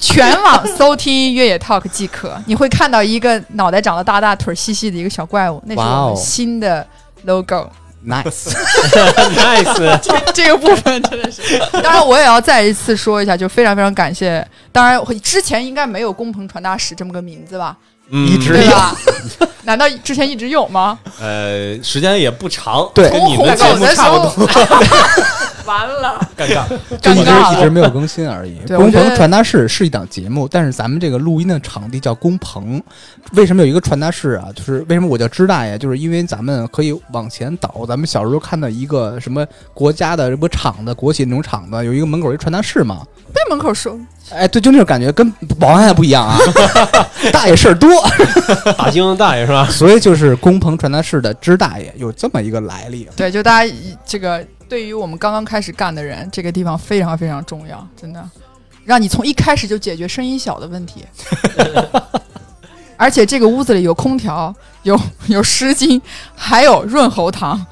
[0.00, 6.86] 全网搜听越野 talk 即可，你会看到一个脑袋长得大大、腿细细的一个小怪物，那是新的
[7.24, 7.68] logo。
[8.06, 9.98] Nice，nice，
[10.32, 14.46] 这个部分真的是， 当然我也要再一次说一下，就非常非常感谢。
[14.70, 17.76] 当然，之前应该没有“工棚传达室”这么个名字吧？
[18.10, 18.96] 嗯一直有对吧？
[19.64, 20.98] 难道之前一直有吗？
[21.20, 24.48] 呃，时间也不长，对跟你们的节目差不多，
[25.66, 26.64] 完了，尴尬。
[27.00, 27.30] 就一直。
[27.56, 28.60] 一直没有更新而已。
[28.68, 32.80] 工棚传达室是一档节目，但是咱们这个录音的场地叫工棚。
[33.32, 34.46] 为什么有一个传达室啊？
[34.54, 35.76] 就是为什么我叫支大爷？
[35.76, 37.84] 就是因为咱们可以往前倒。
[37.88, 43.02] 咱们小时候看到一个什么国家的什么厂子、国企那种厂子，有一个门口一传达室嘛。
[43.34, 43.98] 被门口说，
[44.30, 46.38] 哎，对，就那种感觉，跟保安还不一样啊，
[47.32, 47.88] 大爷事儿多，
[48.76, 49.68] 打精大爷是吧？
[49.70, 53.08] 所以就是工棚传达室的支大爷有这么一个来历。
[53.16, 53.72] 对，就大家
[54.04, 58.22] 这个对于我们刚刚开始干的人，这个地方非常非常重要，真的，
[58.84, 61.04] 让你从一开始就解决声音小的问题。
[62.98, 66.00] 而且这个屋子里有空调，有有湿巾，
[66.34, 67.64] 还有润喉糖。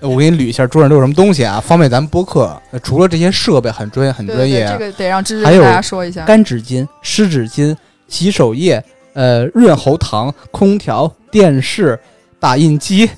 [0.00, 2.58] 我给你捋一下桌上都有什么东西啊，方便咱们播客。
[2.70, 6.24] 呃除了这些设备很专业、很对对对，专业啊，这个得让芝芝跟大家说一下。
[6.24, 7.76] 干纸巾、湿纸巾、
[8.08, 8.82] 洗手液、
[9.12, 11.98] 呃润喉糖、空调、电视、
[12.38, 13.08] 打印机、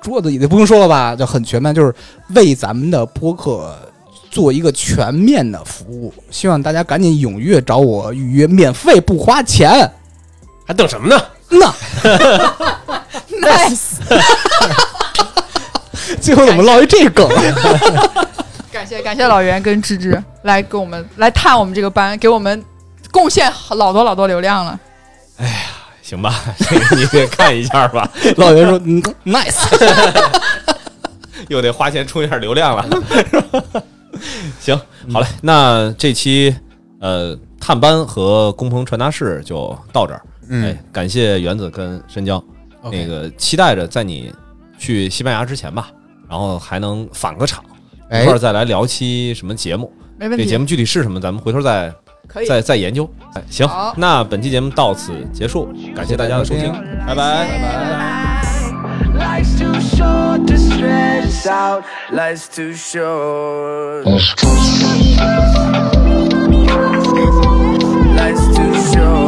[0.00, 1.94] 桌子椅子不用说了吧，就很全面，就是
[2.34, 3.76] 为咱们的播客
[4.30, 9.90] 做一个全面的服务，希望大家赶紧踊跃找我预约，免费不花钱。
[10.66, 11.20] 还等什么呢？
[11.48, 11.66] 那
[13.42, 13.96] nice，
[16.20, 17.28] 最后怎么落一这梗？
[18.72, 22.64] 感谢感谢老袁跟芝芝来给我们来探我们这个班，给我们
[23.10, 24.78] 贡献老多老多流量了。
[25.38, 25.54] 哎呀
[26.02, 29.66] 行吧，这 个你得看一下吧，老袁说：“嗯，nice。
[31.48, 32.86] 又得花钱充一下流量了。
[34.60, 34.78] 行，
[35.12, 36.54] 好嘞，那这期
[37.00, 40.22] 呃探班和工棚传达室就到这儿。
[40.50, 42.42] 哎，感谢原子跟深交，
[42.90, 44.32] 那个期待着在你
[44.78, 45.88] 去西班牙之前吧，
[46.30, 47.62] 然后还能返个场，
[48.08, 49.92] 哎一块儿再来聊期什么节目。
[50.16, 51.92] 没问题，这节目具体是什么，咱们回头再。
[52.46, 53.10] 再再研究。
[53.34, 56.72] 哎，行，那本期节目到此结束，感谢大家的收听，
[57.04, 57.48] 拜拜。
[59.18, 59.58] Life's
[68.54, 69.19] too